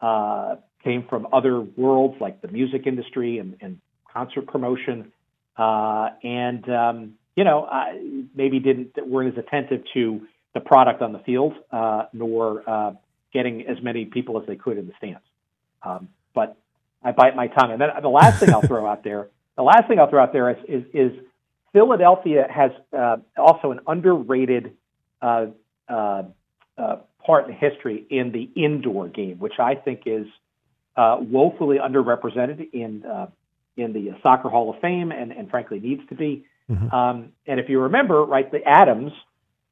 Uh, 0.02 0.56
came 0.84 1.06
from 1.10 1.28
other 1.34 1.60
worlds 1.60 2.16
like 2.22 2.42
the 2.42 2.48
music 2.48 2.88
industry 2.88 3.38
and, 3.38 3.58
and 3.60 3.80
concert 4.14 4.48
promotion, 4.48 5.12
uh, 5.58 6.10
and 6.24 6.70
um, 6.70 7.14
you 7.36 7.44
know 7.44 7.64
uh, 7.66 7.94
maybe 8.34 8.60
didn't 8.60 8.92
weren't 9.06 9.38
as 9.38 9.44
attentive 9.44 9.84
to 9.94 10.22
the 10.54 10.62
product 10.62 11.02
on 11.02 11.12
the 11.12 11.20
field, 11.20 11.54
uh, 11.72 12.04
nor 12.14 12.64
uh, 12.68 12.94
getting 13.34 13.68
as 13.68 13.78
many 13.84 14.06
people 14.06 14.40
as 14.40 14.48
they 14.48 14.56
could 14.56 14.78
in 14.78 14.88
the 14.88 14.94
stands. 14.98 15.20
Um, 15.84 16.10
but 16.34 16.58
I 17.04 17.12
bite 17.12 17.36
my 17.36 17.48
tongue. 17.48 17.72
And 17.72 17.82
then 17.82 17.90
the 18.02 18.10
last 18.10 18.40
thing 18.40 18.54
I'll 18.54 18.62
throw 18.62 18.86
out 18.86 19.04
there, 19.04 19.28
the 19.56 19.64
last 19.64 19.88
thing 19.88 20.00
I'll 20.00 20.10
throw 20.10 20.24
out 20.24 20.34
there 20.34 20.50
is, 20.50 20.58
is, 20.68 20.84
is 20.94 21.12
Philadelphia 21.74 22.48
has 22.50 22.72
uh, 22.98 23.18
also 23.38 23.72
an 23.72 23.80
underrated 23.88 24.76
uh, 25.22 25.48
uh, 25.88 26.24
uh, 26.78 26.98
part 27.26 27.48
in 27.48 27.54
history 27.54 28.06
in 28.10 28.32
the 28.32 28.50
indoor 28.62 29.08
game, 29.08 29.38
which 29.40 29.60
I 29.60 29.76
think 29.76 30.04
is 30.06 30.28
uh, 30.96 31.18
woefully 31.20 31.78
underrepresented 31.78 32.74
in 32.74 33.06
uh, 33.06 33.28
in 33.78 33.94
the 33.94 34.18
Soccer 34.22 34.50
Hall 34.50 34.74
of 34.74 34.82
Fame, 34.82 35.12
and, 35.12 35.32
and 35.32 35.50
frankly 35.50 35.80
needs 35.80 36.02
to 36.10 36.16
be. 36.16 36.46
Mm-hmm. 36.70 36.94
Um, 36.94 37.30
and 37.48 37.60
if 37.60 37.70
you 37.70 37.80
remember, 37.82 38.24
right, 38.26 38.52
the 38.52 38.68
Atoms 38.68 39.14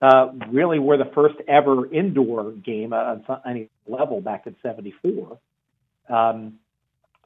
uh, 0.02 0.30
really 0.50 0.80
were 0.80 0.98
the 0.98 1.12
first 1.14 1.36
ever 1.48 1.92
indoor 1.92 2.52
game 2.52 2.94
on 2.94 3.26
any 3.46 3.70
level 3.88 4.22
back 4.22 4.48
in 4.48 4.56
'74. 4.62 5.38
Um, 6.10 6.60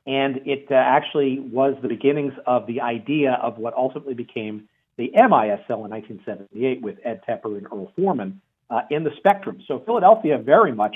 and 0.05 0.38
it 0.46 0.67
uh, 0.72 0.75
actually 0.75 1.39
was 1.39 1.75
the 1.81 1.88
beginnings 1.88 2.34
of 2.46 2.65
the 2.67 2.81
idea 2.81 3.38
of 3.41 3.58
what 3.58 3.74
ultimately 3.75 4.13
became 4.13 4.67
the 4.98 5.12
MISL 5.15 5.86
in 5.86 5.91
1978 5.91 6.81
with 6.81 6.98
Ed 7.03 7.22
Tepper 7.27 7.58
and 7.58 7.67
Earl 7.67 7.91
Foreman 7.96 8.41
uh, 8.70 8.81
in 8.89 9.03
the 9.03 9.12
spectrum. 9.17 9.62
So 9.67 9.79
Philadelphia 9.86 10.38
very 10.38 10.74
much, 10.74 10.96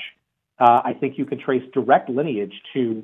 uh, 0.59 0.81
I 0.83 0.93
think 0.93 1.17
you 1.17 1.25
can 1.25 1.39
trace 1.39 1.63
direct 1.73 2.09
lineage 2.09 2.53
to 2.73 3.03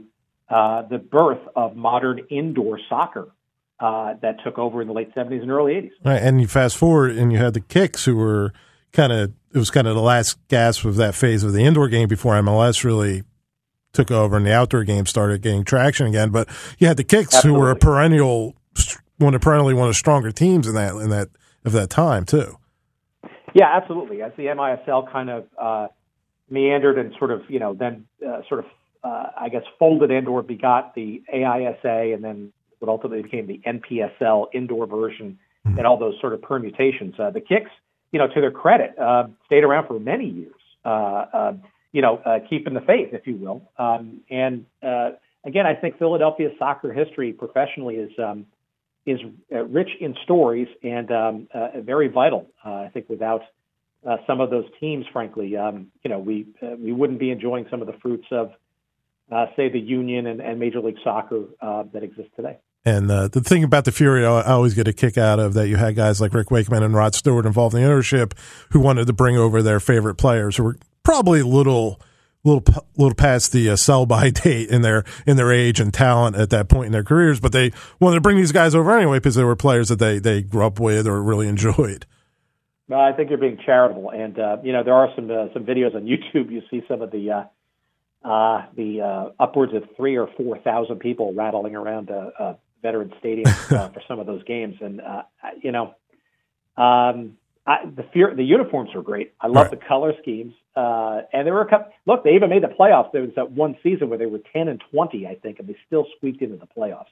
uh, 0.49 0.83
the 0.83 0.97
birth 0.97 1.41
of 1.55 1.75
modern 1.75 2.19
indoor 2.29 2.79
soccer 2.89 3.29
uh, 3.79 4.15
that 4.21 4.37
took 4.43 4.57
over 4.57 4.81
in 4.81 4.87
the 4.87 4.93
late 4.93 5.13
70s 5.15 5.41
and 5.41 5.51
early 5.51 5.73
80s. 5.73 5.91
Right, 6.03 6.21
and 6.21 6.41
you 6.41 6.47
fast 6.47 6.77
forward 6.77 7.15
and 7.15 7.31
you 7.31 7.37
had 7.37 7.53
the 7.53 7.61
Kicks 7.61 8.05
who 8.05 8.15
were 8.15 8.53
kind 8.91 9.11
of, 9.11 9.33
it 9.53 9.57
was 9.57 9.71
kind 9.71 9.87
of 9.87 9.95
the 9.95 10.01
last 10.01 10.37
gasp 10.47 10.85
of 10.85 10.95
that 10.97 11.15
phase 11.15 11.43
of 11.43 11.53
the 11.53 11.63
indoor 11.63 11.87
game 11.87 12.07
before 12.07 12.33
MLS 12.35 12.83
really 12.83 13.23
took 13.93 14.11
over 14.11 14.37
and 14.37 14.45
the 14.45 14.53
outdoor 14.53 14.83
game 14.83 15.05
started 15.05 15.41
getting 15.41 15.63
traction 15.63 16.07
again. 16.07 16.29
But 16.29 16.47
you 16.79 16.87
had 16.87 16.97
the 16.97 17.03
Kicks, 17.03 17.35
Absolutely. 17.35 17.59
who 17.59 17.65
were 17.65 17.71
a 17.71 17.75
perennial, 17.75 18.55
one 19.17 19.35
of 19.35 19.41
perennially 19.41 19.73
one 19.73 19.87
of 19.87 19.91
the 19.91 19.95
stronger 19.95 20.31
teams 20.31 20.67
in 20.67 20.75
that 20.75 20.95
in 20.95 21.09
that 21.09 21.29
of 21.65 21.71
that 21.73 21.89
time 21.89 22.25
too. 22.25 22.57
Yeah, 23.53 23.69
absolutely. 23.75 24.21
As 24.21 24.31
the 24.37 24.45
MISL 24.45 25.11
kind 25.11 25.29
of 25.29 25.47
uh, 25.61 25.87
meandered 26.49 26.97
and 26.97 27.13
sort 27.17 27.31
of 27.31 27.41
you 27.49 27.59
know 27.59 27.73
then 27.73 28.05
uh, 28.25 28.41
sort 28.47 28.61
of 28.61 28.65
uh, 29.03 29.27
I 29.39 29.49
guess 29.49 29.63
folded 29.79 30.11
into 30.11 30.31
or 30.31 30.43
begot 30.43 30.95
the 30.95 31.23
AISA 31.33 32.13
and 32.13 32.23
then 32.23 32.53
what 32.79 32.89
ultimately 32.89 33.21
became 33.21 33.47
the 33.47 33.61
NPSL 33.65 34.47
indoor 34.53 34.87
version 34.87 35.37
mm-hmm. 35.67 35.77
and 35.77 35.85
all 35.85 35.97
those 35.97 36.15
sort 36.19 36.33
of 36.33 36.41
permutations. 36.41 37.15
Uh, 37.19 37.29
the 37.29 37.41
Kicks, 37.41 37.69
you 38.11 38.19
know, 38.19 38.27
to 38.27 38.41
their 38.41 38.51
credit, 38.51 38.97
uh, 38.97 39.25
stayed 39.45 39.63
around 39.63 39.87
for 39.87 39.99
many 39.99 40.27
years. 40.27 40.53
You 41.91 42.01
know, 42.01 42.17
uh, 42.17 42.39
keeping 42.49 42.73
the 42.73 42.81
faith, 42.81 43.09
if 43.13 43.27
you 43.27 43.35
will. 43.35 43.69
Um, 43.77 44.21
and 44.29 44.65
uh, 44.81 45.11
again, 45.45 45.65
I 45.65 45.75
think 45.75 45.99
Philadelphia's 45.99 46.53
soccer 46.57 46.93
history 46.93 47.33
professionally 47.33 47.95
is 47.95 48.11
um, 48.17 48.45
is 49.05 49.19
uh, 49.51 49.63
rich 49.65 49.89
in 49.99 50.15
stories 50.23 50.67
and 50.83 51.11
um, 51.11 51.47
uh, 51.53 51.81
very 51.81 52.07
vital. 52.07 52.47
Uh, 52.63 52.69
I 52.69 52.89
think 52.93 53.09
without 53.09 53.41
uh, 54.07 54.17
some 54.25 54.39
of 54.39 54.49
those 54.49 54.65
teams, 54.79 55.05
frankly, 55.11 55.57
um, 55.57 55.87
you 56.03 56.09
know, 56.09 56.19
we 56.19 56.47
we 56.77 56.91
wouldn't 56.91 57.19
be 57.19 57.31
enjoying 57.31 57.65
some 57.69 57.81
of 57.81 57.87
the 57.87 57.97
fruits 58.01 58.27
of, 58.31 58.51
say, 59.55 59.69
the 59.69 59.79
Union 59.79 60.27
and, 60.27 60.39
and 60.39 60.59
Major 60.59 60.79
League 60.79 60.99
Soccer 61.03 61.45
that 61.61 62.03
exists 62.03 62.31
today. 62.35 62.57
And 62.83 63.11
uh, 63.11 63.27
the 63.27 63.41
thing 63.41 63.63
about 63.63 63.85
the 63.85 63.91
Fury, 63.91 64.25
I 64.25 64.41
always 64.41 64.73
get 64.73 64.87
a 64.87 64.93
kick 64.93 65.15
out 65.15 65.39
of 65.39 65.53
that 65.53 65.67
you 65.67 65.75
had 65.75 65.95
guys 65.95 66.19
like 66.19 66.33
Rick 66.33 66.49
Wakeman 66.49 66.81
and 66.81 66.95
Rod 66.95 67.13
Stewart 67.13 67.45
involved 67.45 67.75
in 67.75 67.81
the 67.81 67.87
ownership 67.87 68.33
who 68.71 68.79
wanted 68.79 69.05
to 69.05 69.13
bring 69.13 69.37
over 69.37 69.61
their 69.61 69.79
favorite 69.79 70.15
players 70.15 70.57
who 70.57 70.63
were 70.63 70.77
probably 71.03 71.41
a 71.41 71.45
little 71.45 71.99
little 72.43 72.63
little 72.97 73.15
past 73.15 73.51
the 73.51 73.69
uh, 73.69 73.75
sell 73.75 74.05
by 74.05 74.29
date 74.31 74.69
in 74.69 74.81
their 74.81 75.03
in 75.25 75.37
their 75.37 75.51
age 75.51 75.79
and 75.79 75.93
talent 75.93 76.35
at 76.35 76.49
that 76.49 76.69
point 76.69 76.87
in 76.87 76.91
their 76.91 77.03
careers, 77.03 77.39
but 77.39 77.51
they 77.51 77.71
wanted 77.99 78.15
to 78.15 78.21
bring 78.21 78.37
these 78.37 78.51
guys 78.51 78.75
over 78.75 78.95
anyway 78.97 79.17
because 79.17 79.35
they 79.35 79.43
were 79.43 79.55
players 79.55 79.89
that 79.89 79.99
they 79.99 80.19
they 80.19 80.41
grew 80.41 80.65
up 80.65 80.79
with 80.79 81.07
or 81.07 81.21
really 81.21 81.47
enjoyed. 81.47 82.05
Well, 82.87 82.99
I 82.99 83.13
think 83.13 83.29
you're 83.29 83.39
being 83.39 83.59
charitable, 83.65 84.09
and 84.09 84.37
uh, 84.37 84.57
you 84.63 84.73
know 84.73 84.83
there 84.83 84.93
are 84.93 85.09
some 85.15 85.29
uh, 85.31 85.53
some 85.53 85.63
videos 85.63 85.95
on 85.95 86.03
YouTube. 86.03 86.51
You 86.51 86.61
see 86.69 86.81
some 86.87 87.01
of 87.01 87.11
the 87.11 87.31
uh, 87.31 88.27
uh, 88.27 88.65
the 88.75 89.01
uh, 89.01 89.43
upwards 89.43 89.73
of 89.73 89.83
three 89.95 90.17
or 90.17 90.29
four 90.35 90.57
thousand 90.57 90.99
people 90.99 91.33
rattling 91.33 91.75
around 91.75 92.09
a, 92.09 92.31
a 92.37 92.57
veteran 92.81 93.13
stadium 93.19 93.47
uh, 93.71 93.89
for 93.89 94.01
some 94.07 94.19
of 94.19 94.27
those 94.27 94.43
games, 94.43 94.75
and 94.81 95.01
uh, 95.01 95.23
you 95.61 95.71
know. 95.71 95.95
Um, 96.77 97.37
I, 97.67 97.85
the 97.85 98.03
fear, 98.11 98.33
the 98.35 98.43
uniforms 98.43 98.89
are 98.95 99.03
great. 99.03 99.33
I 99.39 99.45
love 99.45 99.67
right. 99.67 99.71
the 99.71 99.85
color 99.85 100.13
schemes. 100.21 100.53
Uh, 100.75 101.21
and 101.33 101.45
there 101.45 101.53
were 101.53 101.61
a 101.61 101.69
couple. 101.69 101.91
Look, 102.05 102.23
they 102.23 102.31
even 102.31 102.49
made 102.49 102.63
the 102.63 102.67
playoffs. 102.67 103.11
There 103.11 103.21
was 103.21 103.31
that 103.35 103.51
one 103.51 103.75
season 103.83 104.09
where 104.09 104.17
they 104.17 104.25
were 104.25 104.39
ten 104.53 104.67
and 104.67 104.81
twenty, 104.91 105.27
I 105.27 105.35
think, 105.35 105.59
and 105.59 105.67
they 105.67 105.75
still 105.85 106.05
squeaked 106.17 106.41
into 106.41 106.57
the 106.57 106.67
playoffs. 106.67 107.11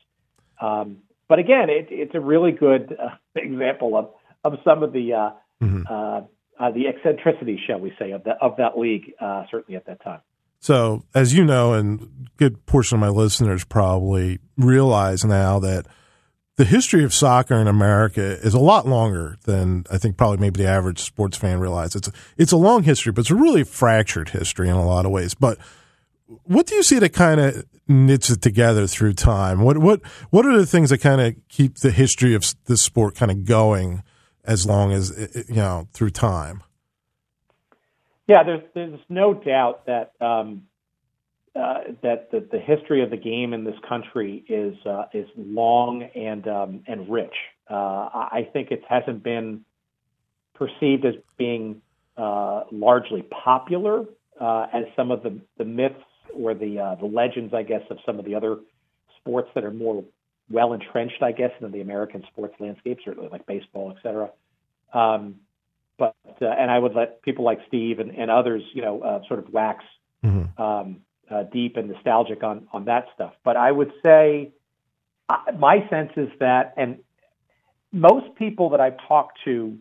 Um, 0.61 0.99
but 1.27 1.39
again, 1.39 1.69
it, 1.69 1.87
it's 1.89 2.15
a 2.15 2.19
really 2.19 2.51
good 2.51 2.95
uh, 2.97 3.15
example 3.35 3.97
of 3.97 4.09
of 4.45 4.59
some 4.63 4.83
of 4.83 4.93
the 4.93 5.13
uh, 5.13 5.29
mm-hmm. 5.61 5.83
uh, 5.89 6.21
uh, 6.59 6.71
the 6.71 6.87
eccentricity, 6.87 7.59
shall 7.67 7.79
we 7.79 7.93
say, 7.99 8.11
of 8.11 8.23
that 8.23 8.37
of 8.41 8.57
that 8.57 8.77
league. 8.77 9.13
Uh, 9.19 9.43
certainly 9.51 9.75
at 9.75 9.85
that 9.87 10.01
time. 10.03 10.21
So, 10.61 11.03
as 11.15 11.33
you 11.33 11.45
know, 11.45 11.73
and 11.73 12.01
a 12.01 12.07
good 12.37 12.65
portion 12.65 12.97
of 12.97 12.99
my 12.99 13.09
listeners 13.09 13.63
probably 13.63 14.39
realize 14.57 15.23
now 15.23 15.59
that 15.59 15.85
the 16.59 16.65
history 16.65 17.05
of 17.05 17.13
soccer 17.13 17.55
in 17.55 17.69
America 17.69 18.21
is 18.21 18.53
a 18.53 18.59
lot 18.59 18.85
longer 18.85 19.37
than 19.45 19.85
I 19.89 19.97
think 19.97 20.17
probably 20.17 20.39
maybe 20.39 20.61
the 20.61 20.67
average 20.67 20.99
sports 20.99 21.37
fan 21.37 21.61
realizes. 21.61 21.95
It's 21.95 22.07
a, 22.09 22.11
it's 22.37 22.51
a 22.51 22.57
long 22.57 22.83
history, 22.83 23.13
but 23.13 23.21
it's 23.21 23.31
a 23.31 23.35
really 23.35 23.63
fractured 23.63 24.27
history 24.27 24.67
in 24.67 24.75
a 24.75 24.85
lot 24.85 25.05
of 25.05 25.11
ways. 25.13 25.33
But 25.33 25.57
what 26.43 26.67
do 26.67 26.75
you 26.75 26.83
see 26.83 26.99
that 26.99 27.13
kind 27.13 27.39
of 27.39 27.65
knits 27.87 28.29
it 28.29 28.41
together 28.41 28.87
through 28.87 29.13
time? 29.13 29.61
What 29.61 29.77
what 29.77 30.01
what 30.31 30.45
are 30.45 30.57
the 30.57 30.65
things 30.65 30.89
that 30.89 30.97
kind 30.97 31.21
of 31.21 31.35
keep 31.47 31.77
the 31.77 31.91
history 31.91 32.35
of 32.35 32.43
this 32.65 32.81
sport 32.81 33.15
kind 33.15 33.31
of 33.31 33.45
going 33.45 34.03
as 34.43 34.65
long 34.65 34.91
as 34.91 35.17
you 35.47 35.55
know 35.55 35.87
through 35.93 36.09
time? 36.09 36.61
Yeah, 38.27 38.43
there's 38.43 38.63
there's 38.75 38.99
no 39.07 39.33
doubt 39.33 39.85
that 39.85 40.11
um, 40.19 40.63
uh, 41.55 41.79
that 42.03 42.31
the, 42.31 42.47
the 42.51 42.59
history 42.59 43.01
of 43.01 43.09
the 43.09 43.17
game 43.17 43.53
in 43.53 43.63
this 43.63 43.75
country 43.87 44.43
is 44.47 44.75
uh, 44.85 45.05
is 45.13 45.27
long 45.35 46.03
and 46.03 46.47
um, 46.47 46.83
and 46.87 47.09
rich. 47.09 47.33
Uh, 47.69 47.73
I 47.73 48.47
think 48.51 48.71
it 48.71 48.83
hasn't 48.87 49.23
been 49.23 49.65
perceived 50.53 51.05
as 51.05 51.15
being 51.37 51.81
uh, 52.17 52.63
largely 52.71 53.23
popular 53.23 54.05
uh, 54.39 54.67
as 54.73 54.85
some 54.95 55.11
of 55.11 55.23
the, 55.23 55.39
the 55.57 55.65
myths 55.65 55.95
or 56.35 56.53
the 56.53 56.79
uh, 56.79 56.95
the 56.95 57.05
legends, 57.05 57.53
I 57.53 57.63
guess, 57.63 57.81
of 57.89 57.97
some 58.05 58.19
of 58.19 58.25
the 58.25 58.35
other 58.35 58.57
sports 59.17 59.49
that 59.55 59.63
are 59.63 59.71
more 59.71 60.03
well 60.49 60.73
entrenched, 60.73 61.21
I 61.21 61.31
guess, 61.31 61.51
in 61.61 61.71
the 61.71 61.81
American 61.81 62.23
sports 62.31 62.55
landscape, 62.59 62.99
certainly 63.03 63.29
like 63.29 63.45
baseball, 63.45 63.91
et 63.95 64.01
cetera. 64.03 64.29
Um, 64.93 65.35
but 65.97 66.15
and 66.41 66.71
I 66.71 66.79
would 66.79 66.95
let 66.95 67.21
people 67.21 67.43
like 67.43 67.59
Steve 67.67 67.99
and, 67.99 68.11
and 68.11 68.31
others, 68.31 68.63
you 68.73 68.81
know, 68.81 69.21
sort 69.27 69.39
of 69.39 69.51
wax 69.51 69.83
mm-hmm. 70.23 70.61
um, 70.61 71.01
uh, 71.31 71.43
deep 71.43 71.77
and 71.77 71.89
nostalgic 71.89 72.43
on 72.43 72.67
on 72.73 72.85
that 72.85 73.05
stuff. 73.15 73.33
But 73.43 73.57
I 73.57 73.71
would 73.71 73.91
say 74.03 74.51
uh, 75.29 75.51
my 75.57 75.87
sense 75.89 76.11
is 76.17 76.29
that, 76.39 76.73
and 76.77 76.99
most 77.91 78.35
people 78.35 78.69
that 78.71 78.79
I've 78.79 78.97
talked 79.07 79.39
to 79.45 79.77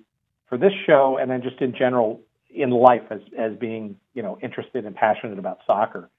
for 0.49 0.59
this 0.59 0.73
show, 0.87 1.19
and 1.21 1.31
then 1.31 1.43
just 1.43 1.61
in 1.61 1.75
general 1.78 2.21
in 2.50 2.71
life 2.71 3.02
as 3.11 3.21
as 3.38 3.57
being 3.57 3.97
you 4.14 4.23
know 4.23 4.38
interested 4.43 4.85
and 4.85 4.95
passionate 4.95 5.38
about 5.38 5.59
soccer, 5.67 6.11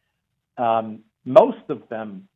um, 0.58 1.00
most 1.26 1.70
of 1.70 1.88
them 1.90 2.28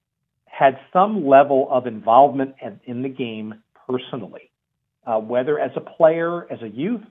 had 0.45 0.77
some 0.91 1.25
level 1.25 1.67
of 1.71 1.87
involvement 1.87 2.55
in, 2.61 2.79
in 2.85 3.01
the 3.01 3.09
game 3.09 3.55
personally, 3.87 4.51
uh, 5.05 5.17
whether 5.17 5.59
as 5.59 5.71
a 5.75 5.81
player, 5.81 6.51
as 6.51 6.61
a 6.61 6.67
youth, 6.67 7.01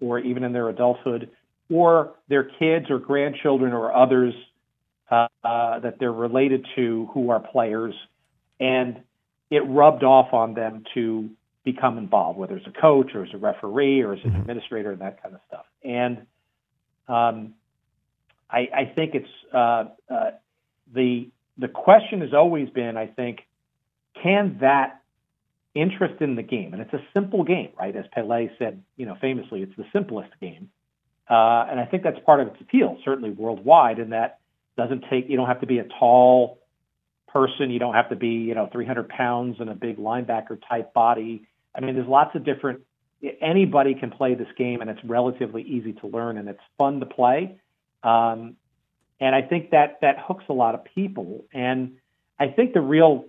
or 0.00 0.18
even 0.18 0.42
in 0.42 0.52
their 0.52 0.68
adulthood, 0.68 1.30
or 1.70 2.14
their 2.28 2.44
kids 2.58 2.90
or 2.90 2.98
grandchildren 2.98 3.72
or 3.72 3.94
others 3.94 4.34
uh, 5.12 5.80
that 5.80 5.96
they're 5.98 6.12
related 6.12 6.66
to 6.76 7.08
who 7.12 7.30
are 7.30 7.40
players, 7.40 7.94
and 8.58 9.02
it 9.50 9.60
rubbed 9.60 10.04
off 10.04 10.32
on 10.32 10.54
them 10.54 10.84
to 10.94 11.28
become 11.64 11.98
involved, 11.98 12.38
whether 12.38 12.56
it's 12.56 12.66
a 12.66 12.80
coach 12.80 13.10
or 13.14 13.22
as 13.22 13.28
a 13.34 13.36
referee 13.36 14.00
or 14.00 14.14
as 14.14 14.20
an 14.24 14.30
mm-hmm. 14.30 14.40
administrator 14.40 14.92
and 14.92 15.00
that 15.00 15.22
kind 15.22 15.34
of 15.34 15.40
stuff. 15.46 15.66
And 15.84 16.26
um, 17.08 17.54
I, 18.50 18.68
I 18.74 18.92
think 18.94 19.14
it's 19.14 19.28
uh, 19.52 19.84
uh, 20.10 20.30
the 20.94 21.28
the 21.58 21.68
question 21.68 22.22
has 22.22 22.32
always 22.32 22.70
been, 22.70 22.96
I 22.96 23.06
think, 23.06 23.40
can 24.22 24.58
that 24.60 25.02
interest 25.74 26.22
in 26.22 26.36
the 26.36 26.42
game, 26.42 26.72
and 26.72 26.82
it's 26.82 26.92
a 26.94 27.04
simple 27.12 27.44
game, 27.44 27.70
right? 27.78 27.94
As 27.94 28.06
Pele 28.12 28.48
said, 28.58 28.82
you 28.96 29.06
know, 29.06 29.16
famously, 29.20 29.62
it's 29.62 29.76
the 29.76 29.84
simplest 29.92 30.30
game, 30.40 30.70
uh, 31.28 31.66
and 31.70 31.78
I 31.78 31.86
think 31.90 32.02
that's 32.02 32.18
part 32.24 32.40
of 32.40 32.48
its 32.48 32.60
appeal, 32.60 32.98
certainly 33.04 33.30
worldwide, 33.30 33.98
in 33.98 34.10
that 34.10 34.38
doesn't 34.76 35.04
take 35.10 35.28
you 35.28 35.36
don't 35.36 35.48
have 35.48 35.60
to 35.60 35.66
be 35.66 35.78
a 35.78 35.86
tall 35.98 36.58
person, 37.28 37.70
you 37.70 37.78
don't 37.78 37.94
have 37.94 38.10
to 38.10 38.16
be 38.16 38.28
you 38.28 38.54
know 38.54 38.68
300 38.72 39.08
pounds 39.08 39.56
and 39.60 39.70
a 39.70 39.74
big 39.74 39.98
linebacker 39.98 40.58
type 40.68 40.92
body. 40.92 41.46
I 41.74 41.80
mean, 41.80 41.94
there's 41.94 42.08
lots 42.08 42.34
of 42.34 42.44
different. 42.44 42.80
Anybody 43.40 43.94
can 43.94 44.10
play 44.10 44.34
this 44.34 44.48
game, 44.58 44.80
and 44.80 44.90
it's 44.90 45.02
relatively 45.04 45.62
easy 45.62 45.92
to 45.94 46.06
learn, 46.08 46.38
and 46.38 46.48
it's 46.48 46.60
fun 46.76 47.00
to 47.00 47.06
play. 47.06 47.58
Um, 48.02 48.56
and 49.20 49.34
I 49.34 49.42
think 49.42 49.70
that 49.70 49.98
that 50.00 50.16
hooks 50.18 50.44
a 50.48 50.52
lot 50.52 50.74
of 50.74 50.84
people. 50.84 51.44
And 51.54 51.98
I 52.40 52.48
think 52.48 52.74
the 52.74 52.80
real 52.80 53.26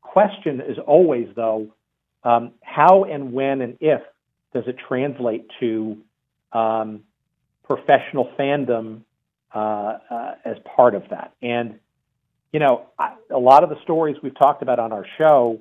question 0.00 0.60
is 0.60 0.78
always, 0.78 1.28
though, 1.34 1.74
um, 2.22 2.52
how 2.62 3.04
and 3.04 3.32
when 3.32 3.60
and 3.60 3.76
if 3.80 4.00
does 4.54 4.64
it 4.68 4.76
translate 4.86 5.46
to 5.58 5.98
um, 6.52 7.00
professional 7.64 8.30
fandom 8.38 9.00
uh, 9.54 9.98
uh, 10.10 10.34
as 10.44 10.56
part 10.76 10.94
of 10.94 11.04
that? 11.10 11.34
And 11.42 11.78
you 12.52 12.60
know, 12.60 12.86
I, 12.98 13.14
a 13.30 13.38
lot 13.38 13.64
of 13.64 13.70
the 13.70 13.80
stories 13.82 14.16
we've 14.22 14.38
talked 14.38 14.62
about 14.62 14.78
on 14.78 14.92
our 14.92 15.06
show 15.18 15.60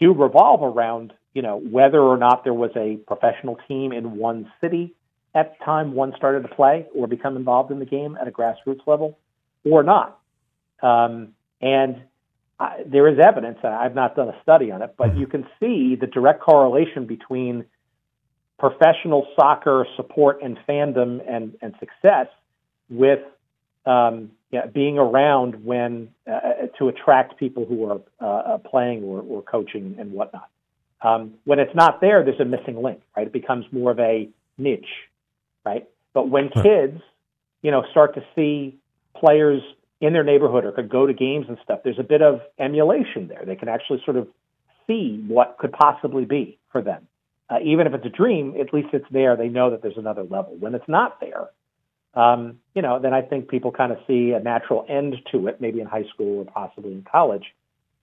do 0.00 0.14
revolve 0.14 0.62
around 0.62 1.12
you 1.34 1.42
know 1.42 1.58
whether 1.58 2.00
or 2.00 2.16
not 2.16 2.44
there 2.44 2.54
was 2.54 2.70
a 2.76 2.96
professional 3.06 3.58
team 3.68 3.92
in 3.92 4.16
one 4.16 4.50
city 4.60 4.94
at 5.34 5.58
the 5.58 5.64
time 5.64 5.94
one 5.94 6.12
started 6.16 6.42
to 6.42 6.54
play 6.54 6.86
or 6.94 7.06
become 7.06 7.36
involved 7.36 7.70
in 7.70 7.78
the 7.78 7.86
game 7.86 8.18
at 8.20 8.28
a 8.28 8.30
grassroots 8.30 8.86
level 8.86 9.18
or 9.64 9.82
not. 9.82 10.18
Um, 10.82 11.28
and 11.60 12.02
I, 12.58 12.82
there 12.86 13.08
is 13.08 13.18
evidence, 13.18 13.58
I've 13.64 13.94
not 13.94 14.14
done 14.14 14.28
a 14.28 14.40
study 14.42 14.70
on 14.70 14.82
it, 14.82 14.94
but 14.98 15.16
you 15.16 15.26
can 15.26 15.46
see 15.58 15.96
the 15.98 16.06
direct 16.06 16.40
correlation 16.40 17.06
between 17.06 17.64
professional 18.58 19.26
soccer 19.36 19.86
support 19.96 20.42
and 20.42 20.58
fandom 20.68 21.20
and, 21.26 21.56
and 21.62 21.74
success 21.80 22.26
with 22.92 23.20
um, 23.86 24.30
yeah, 24.50 24.66
being 24.66 24.98
around 24.98 25.64
when 25.64 26.10
uh, 26.30 26.66
to 26.78 26.88
attract 26.88 27.38
people 27.38 27.64
who 27.64 27.90
are 27.90 28.00
uh, 28.20 28.58
playing 28.58 29.02
or, 29.02 29.20
or 29.20 29.42
coaching 29.42 29.96
and 29.98 30.12
whatnot. 30.12 30.48
Um, 31.00 31.34
when 31.44 31.58
it's 31.58 31.74
not 31.74 32.00
there, 32.00 32.22
there's 32.24 32.38
a 32.38 32.44
missing 32.44 32.80
link, 32.80 33.00
right? 33.16 33.26
It 33.26 33.32
becomes 33.32 33.64
more 33.72 33.90
of 33.90 33.98
a 33.98 34.28
niche, 34.58 34.84
right? 35.64 35.88
But 36.12 36.28
when 36.28 36.50
kids, 36.50 37.00
you 37.62 37.70
know, 37.70 37.82
start 37.90 38.14
to 38.14 38.22
see 38.36 38.78
players 39.16 39.62
in 40.00 40.12
their 40.12 40.22
neighborhood 40.22 40.64
or 40.64 40.72
could 40.72 40.90
go 40.90 41.06
to 41.06 41.14
games 41.14 41.46
and 41.48 41.58
stuff, 41.64 41.80
there's 41.82 41.98
a 41.98 42.04
bit 42.04 42.22
of 42.22 42.40
emulation 42.58 43.28
there. 43.28 43.42
They 43.44 43.56
can 43.56 43.68
actually 43.68 44.02
sort 44.04 44.16
of 44.16 44.28
see 44.86 45.24
what 45.26 45.56
could 45.58 45.72
possibly 45.72 46.24
be 46.24 46.58
for 46.70 46.82
them. 46.82 47.08
Uh, 47.48 47.56
even 47.64 47.86
if 47.86 47.94
it's 47.94 48.06
a 48.06 48.10
dream, 48.10 48.54
at 48.60 48.72
least 48.72 48.88
it's 48.92 49.06
there. 49.10 49.36
They 49.36 49.48
know 49.48 49.70
that 49.70 49.82
there's 49.82 49.96
another 49.96 50.22
level. 50.22 50.56
When 50.58 50.74
it's 50.74 50.88
not 50.88 51.20
there, 51.20 51.48
um, 52.14 52.58
you 52.74 52.82
know, 52.82 52.98
then 53.00 53.14
I 53.14 53.22
think 53.22 53.48
people 53.48 53.72
kind 53.72 53.92
of 53.92 53.98
see 54.06 54.32
a 54.32 54.40
natural 54.40 54.84
end 54.88 55.16
to 55.32 55.46
it, 55.48 55.60
maybe 55.60 55.80
in 55.80 55.86
high 55.86 56.04
school 56.12 56.40
or 56.40 56.44
possibly 56.44 56.92
in 56.92 57.02
college. 57.10 57.44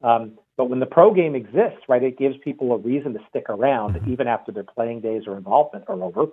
Um, 0.01 0.33
but 0.57 0.65
when 0.65 0.79
the 0.79 0.85
pro 0.85 1.13
game 1.13 1.35
exists, 1.35 1.83
right, 1.87 2.01
it 2.01 2.17
gives 2.17 2.35
people 2.43 2.71
a 2.73 2.77
reason 2.77 3.13
to 3.13 3.19
stick 3.29 3.45
around 3.49 3.95
mm-hmm. 3.95 4.11
even 4.11 4.27
after 4.27 4.51
their 4.51 4.63
playing 4.63 5.01
days 5.01 5.23
or 5.27 5.37
involvement 5.37 5.85
are 5.87 6.01
over 6.01 6.27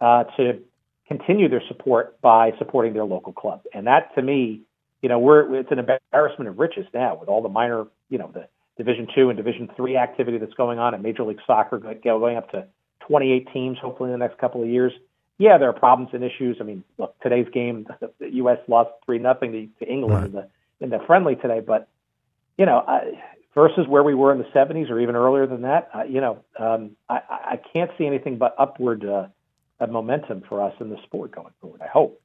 uh, 0.00 0.24
to 0.36 0.60
continue 1.08 1.48
their 1.48 1.62
support 1.68 2.20
by 2.20 2.52
supporting 2.58 2.92
their 2.92 3.04
local 3.04 3.32
club. 3.32 3.62
And 3.72 3.86
that, 3.86 4.14
to 4.14 4.22
me, 4.22 4.62
you 5.02 5.08
know, 5.08 5.18
we're 5.18 5.56
it's 5.56 5.70
an 5.70 5.78
embarrassment 5.78 6.48
of 6.48 6.58
riches 6.58 6.86
now 6.92 7.16
with 7.16 7.28
all 7.28 7.42
the 7.42 7.48
minor, 7.48 7.84
you 8.08 8.18
know, 8.18 8.30
the 8.32 8.48
Division 8.76 9.06
two 9.14 9.30
and 9.30 9.36
Division 9.36 9.68
three 9.76 9.96
activity 9.96 10.38
that's 10.38 10.54
going 10.54 10.78
on 10.78 10.94
in 10.94 11.02
Major 11.02 11.22
League 11.24 11.40
Soccer, 11.46 11.78
going 11.78 12.36
up 12.36 12.50
to 12.50 12.66
28 13.06 13.48
teams, 13.52 13.78
hopefully 13.78 14.08
in 14.08 14.12
the 14.12 14.18
next 14.18 14.38
couple 14.38 14.62
of 14.62 14.68
years. 14.68 14.92
Yeah, 15.38 15.58
there 15.58 15.68
are 15.68 15.74
problems 15.74 16.10
and 16.14 16.24
issues. 16.24 16.56
I 16.60 16.64
mean, 16.64 16.82
look, 16.98 17.14
today's 17.20 17.46
game, 17.52 17.86
the 18.00 18.30
U.S. 18.34 18.58
lost 18.68 18.90
three 19.04 19.18
nothing 19.18 19.70
to, 19.78 19.86
England 19.86 20.14
right. 20.14 20.24
in 20.26 20.32
the 20.32 20.48
in 20.80 20.90
the 20.90 20.98
friendly 21.06 21.36
today, 21.36 21.60
but 21.60 21.88
you 22.58 22.66
know, 22.66 22.82
I, 22.86 23.12
versus 23.54 23.86
where 23.88 24.02
we 24.02 24.14
were 24.14 24.32
in 24.32 24.38
the 24.38 24.44
70s 24.44 24.90
or 24.90 25.00
even 25.00 25.16
earlier 25.16 25.46
than 25.46 25.62
that, 25.62 25.88
uh, 25.94 26.04
you 26.04 26.20
know, 26.20 26.44
um, 26.58 26.92
I, 27.08 27.20
I 27.30 27.60
can't 27.72 27.90
see 27.98 28.06
anything 28.06 28.38
but 28.38 28.54
upward 28.58 29.04
uh, 29.04 29.28
momentum 29.86 30.42
for 30.48 30.62
us 30.62 30.74
in 30.80 30.90
the 30.90 30.98
sport 31.04 31.32
going 31.32 31.52
forward. 31.60 31.80
I 31.82 31.88
hope. 31.88 32.20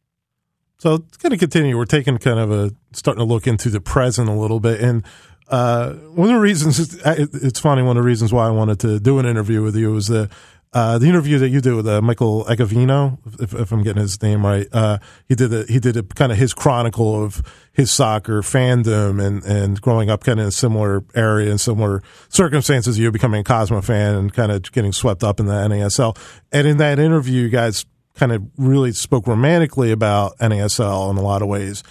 So 0.78 0.96
it's 0.96 1.18
going 1.18 1.32
to 1.32 1.38
continue. 1.38 1.78
We're 1.78 1.86
taking 1.86 2.18
kind 2.18 2.40
of 2.40 2.52
a 2.52 2.72
starting 2.92 3.20
to 3.20 3.26
look 3.26 3.46
into 3.46 3.70
the 3.70 3.80
present 3.80 4.30
a 4.30 4.34
little 4.34 4.60
bit, 4.60 4.82
and 4.82 5.04
uh, 5.48 5.94
one 5.94 6.30
of 6.30 6.36
the 6.36 6.42
reasons 6.42 6.80
it's 7.06 7.60
funny. 7.60 7.84
One 7.84 7.98
of 7.98 8.04
the 8.04 8.08
reasons 8.08 8.34
why 8.34 8.48
I 8.48 8.50
wanted 8.50 8.80
to 8.80 9.00
do 9.00 9.20
an 9.20 9.28
interview 9.28 9.62
with 9.62 9.76
you 9.76 9.96
is 9.96 10.08
the 10.08 10.30
uh, 10.74 10.98
the 10.98 11.08
interview 11.08 11.38
that 11.38 11.50
you 11.50 11.60
did 11.60 11.74
with 11.74 11.88
uh, 11.88 12.02
Michael 12.02 12.46
Agovino, 12.46 13.18
if, 13.42 13.54
if, 13.54 13.72
I'm 13.72 13.84
getting 13.84 14.02
his 14.02 14.22
name 14.22 14.46
right, 14.46 14.68
uh, 14.72 15.00
he 15.28 15.36
did 15.36 15.54
a, 15.54 15.66
he 15.66 15.80
did 15.80 15.98
a 15.98 16.04
kind 16.04 16.32
of 16.32 16.38
his 16.38 16.54
chronicle 16.54 17.24
of 17.24 17.42
his 17.74 17.92
soccer 17.92 18.42
fandom 18.42 19.22
and, 19.22 19.44
and 19.44 19.82
growing 19.82 20.10
up 20.10 20.24
kind 20.24 20.40
of 20.40 20.44
in 20.44 20.48
a 20.48 20.52
similar 20.52 21.04
area 21.14 21.50
and 21.50 21.60
similar 21.60 22.02
circumstances. 22.30 22.98
You 22.98 23.12
becoming 23.12 23.42
a 23.42 23.44
Cosmo 23.44 23.82
fan 23.82 24.16
and 24.16 24.34
kind 24.34 24.52
of 24.52 24.72
getting 24.72 24.94
swept 24.94 25.24
up 25.24 25.42
in 25.42 25.46
the 25.46 25.54
NASL. 25.54 26.18
And 26.54 26.66
in 26.66 26.78
that 26.78 27.00
interview, 27.00 27.42
you 27.42 27.50
guys 27.50 27.86
kind 28.16 28.32
of 28.32 28.42
really 28.58 28.94
spoke 28.94 29.28
romantically 29.28 29.92
about 29.92 30.38
NASL 30.38 31.12
in 31.12 31.18
a 31.18 31.22
lot 31.22 31.42
of 31.42 31.50
ways 31.50 31.84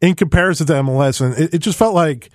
in 0.00 0.14
comparison 0.14 0.66
to 0.66 0.72
MLS, 0.74 1.20
and 1.20 1.38
it, 1.38 1.54
it 1.54 1.58
just 1.58 1.78
felt 1.78 1.94
like 1.94 2.30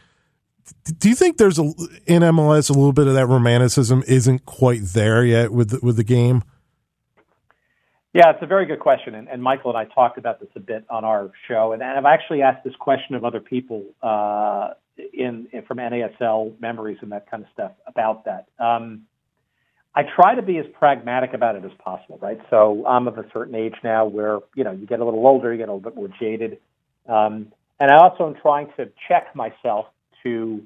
do 1.00 1.10
you 1.10 1.16
think 1.16 1.38
there's 1.38 1.60
a 1.60 1.64
in 2.06 2.22
MLS 2.22 2.70
a 2.70 2.74
little 2.74 2.94
bit 2.94 3.08
of 3.08 3.14
that 3.14 3.28
romanticism 3.28 4.04
isn't 4.08 4.46
quite 4.46 4.82
there 4.94 5.24
yet 5.24 5.52
with 5.52 5.70
the, 5.70 5.80
with 5.82 5.96
the 5.96 6.04
game? 6.04 6.44
Yeah, 8.14 8.30
it's 8.30 8.42
a 8.42 8.48
very 8.48 8.66
good 8.66 8.80
question, 8.80 9.14
and, 9.14 9.28
and, 9.28 9.44
Michael 9.44 9.76
and 9.76 9.78
I 9.78 9.94
talked 9.94 10.18
about 10.18 10.40
this 10.40 10.48
a 10.56 10.62
bit 10.62 10.86
on 10.90 11.04
our 11.04 11.32
show, 11.50 11.74
and, 11.74 11.84
I've 11.84 12.06
actually 12.06 12.44
asked 12.44 12.64
this 12.64 12.76
question 12.78 13.14
of 13.14 13.26
other 13.26 13.42
people 13.42 13.84
uh, 14.02 14.70
in, 14.98 15.50
in, 15.52 15.64
from 15.68 15.80
NASL 15.80 16.58
memories 16.62 16.98
and 17.02 17.12
that 17.12 17.30
kind 17.30 17.44
of 17.44 17.50
stuff 17.52 17.74
about 17.86 18.24
that. 18.24 18.48
Um, 18.58 19.02
I 19.94 20.04
try 20.04 20.36
to 20.36 20.42
be 20.42 20.58
as 20.60 20.66
pragmatic 20.80 21.34
about 21.34 21.58
it 21.58 21.66
as 21.66 21.72
possible, 21.80 22.18
right? 22.22 22.40
So 22.50 22.86
I'm 22.88 23.10
of 23.10 23.18
a 23.18 23.26
certain 23.34 23.56
age 23.56 23.76
now 23.84 24.06
where 24.06 24.40
you 24.56 24.64
know 24.64 24.72
you 24.72 24.86
get 24.86 25.02
a 25.02 25.06
little 25.06 25.28
older, 25.28 25.52
you 25.52 25.58
get 25.58 25.68
a 25.68 25.74
little 25.74 25.90
bit 25.90 25.98
more 25.98 26.10
jaded, 26.20 26.60
um, 27.08 27.52
and 27.82 27.92
I 27.92 27.98
also 27.98 28.28
am 28.28 28.36
trying 28.42 28.68
to 28.78 28.90
check 29.10 29.36
myself 29.36 29.88
to, 30.26 30.64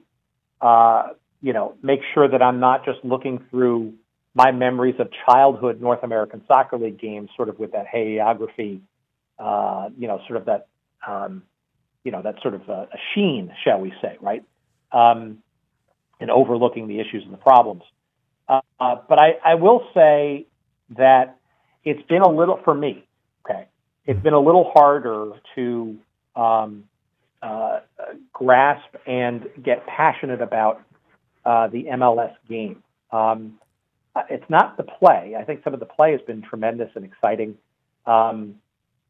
uh, 0.62 1.10
you 1.42 1.54
know, 1.54 1.76
make 1.84 2.00
sure 2.14 2.28
that 2.28 2.42
I'm 2.42 2.60
not 2.60 2.84
just 2.86 3.00
looking 3.04 3.46
through 3.52 3.94
my 4.34 4.52
memories 4.52 4.96
of 5.00 5.10
childhood 5.28 5.82
North 5.82 6.04
American 6.04 6.42
Soccer 6.48 6.78
League 6.78 7.00
games, 7.00 7.30
sort 7.36 7.50
of 7.50 7.60
with 7.60 7.74
that 7.74 7.86
hagiography, 7.94 8.80
uh, 9.38 9.90
you 9.98 10.08
know, 10.08 10.20
sort 10.28 10.38
of 10.38 10.46
that, 10.46 10.68
um, 11.08 11.44
you 12.04 12.12
know, 12.12 12.22
that 12.22 12.36
sort 12.42 12.54
of 12.54 12.68
a, 12.70 12.88
a 12.92 12.98
sheen, 13.14 13.52
shall 13.64 13.80
we 13.80 13.94
say, 14.02 14.18
right? 14.22 14.44
Um, 14.92 15.40
and 16.20 16.32
overlooking 16.32 16.88
the 16.88 17.00
issues 17.00 17.24
and 17.24 17.34
the 17.34 17.38
problems. 17.38 17.84
Uh, 18.48 18.62
uh, 18.80 18.96
but 19.08 19.20
I, 19.22 19.34
I 19.46 19.56
will 19.56 19.88
say 19.94 20.48
that 20.98 21.38
it's 21.84 22.02
been 22.08 22.22
a 22.22 22.30
little 22.30 22.60
for 22.64 22.74
me. 22.74 23.06
Okay, 23.46 23.68
it's 24.06 24.22
been 24.22 24.34
a 24.34 24.40
little 24.40 24.72
harder 24.74 25.32
to 25.56 25.98
um, 26.36 26.86
uh, 27.42 27.80
grasp 28.34 28.96
and 29.06 29.48
get 29.64 29.86
passionate 29.88 30.42
about 30.42 30.82
uh, 31.46 31.68
the 31.68 31.86
MLS 31.86 32.34
game. 32.48 32.84
Um, 33.12 33.60
uh, 34.16 34.24
it's 34.30 34.50
not 34.50 34.78
the 34.78 34.84
play. 34.84 35.36
I 35.40 35.44
think 35.44 35.64
some 35.64 35.74
of 35.74 35.80
the 35.80 35.86
play 35.86 36.12
has 36.12 36.22
been 36.22 36.42
tremendous 36.42 36.90
and 36.96 37.06
exciting. 37.06 37.58
Um, 38.06 38.56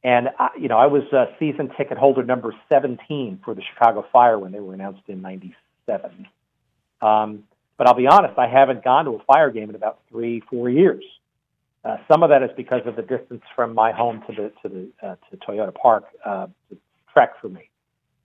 and 0.04 0.30
I, 0.38 0.50
you 0.60 0.68
know, 0.68 0.78
I 0.78 0.88
was 0.88 1.04
a 1.12 1.26
season 1.40 1.72
ticket 1.78 1.98
holder 1.98 2.24
number 2.24 2.54
17 2.70 3.42
for 3.44 3.54
the 3.54 3.62
Chicago 3.62 4.06
Fire 4.12 4.40
when 4.40 4.52
they 4.52 4.60
were 4.60 4.74
announced 4.74 5.02
in 5.08 5.22
'97. 5.22 6.28
Um, 7.02 7.44
but 7.78 7.88
I'll 7.88 7.96
be 7.96 8.08
honest, 8.08 8.38
I 8.38 8.48
haven't 8.48 8.84
gone 8.84 9.06
to 9.06 9.12
a 9.12 9.24
Fire 9.24 9.52
game 9.52 9.70
in 9.70 9.76
about 9.76 10.00
three, 10.10 10.42
four 10.50 10.70
years. 10.70 11.04
Uh, 11.84 11.98
some 12.12 12.24
of 12.24 12.30
that 12.30 12.44
is 12.44 12.50
because 12.58 12.82
of 12.86 12.96
the 12.96 13.02
distance 13.02 13.42
from 13.56 13.74
my 13.74 13.92
home 13.92 14.22
to 14.28 14.34
the 14.34 14.52
to 14.62 14.70
the 14.70 15.08
uh, 15.08 15.16
to 15.32 15.38
Toyota 15.38 15.74
Park. 15.74 16.06
Uh, 16.26 16.48
trek 17.14 17.40
for 17.42 17.50
me. 17.50 17.70